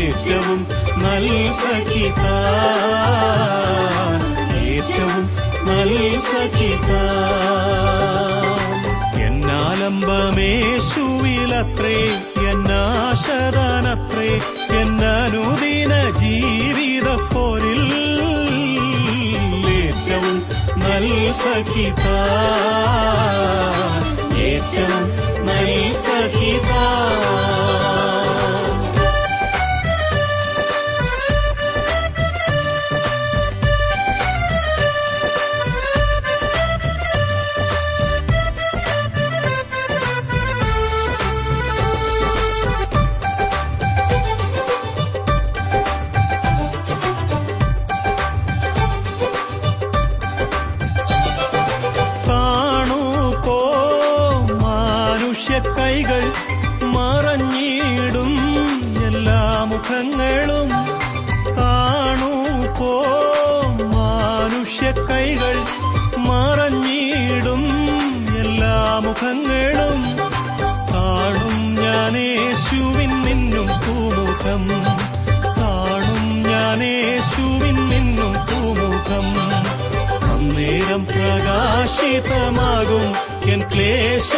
[0.00, 0.60] ഏറ്റവും
[1.02, 2.24] നല്ല സഖിത.
[4.62, 5.24] ഏറ്റവും
[5.68, 5.96] നല്ല
[6.30, 6.90] സഖിത.
[9.26, 11.98] എന്നാലംബമേശുവിലത്രേ
[12.50, 14.30] എന്നാശദാനത്രേ
[14.80, 17.31] എന്നനുദിന ജീവിതപ്പോരിൽ
[20.20, 22.16] मयि सखिता
[24.46, 25.06] एतम्
[25.46, 26.84] मयि सखिता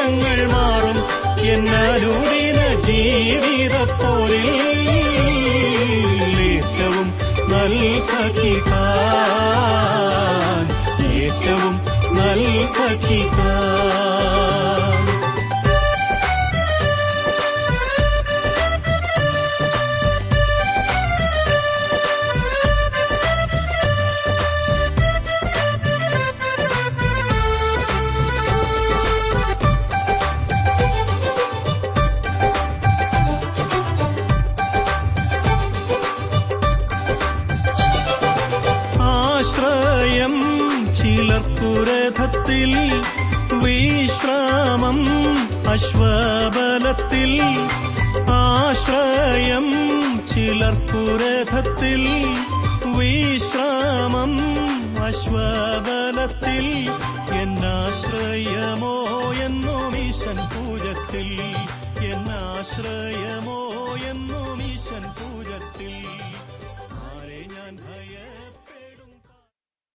[0.04, 0.98] ക്ലേശങ്ങൾ മാറും.
[1.52, 4.48] എന്നാലൂടിന ജീവിതപ്പോരിൽ
[6.48, 7.08] ഏറ്റവും
[7.50, 8.70] നൽ സഖിതാൻ
[11.20, 11.74] ഏറ്റവും
[12.16, 12.42] നൽ
[12.76, 14.03] സഖിതാൻ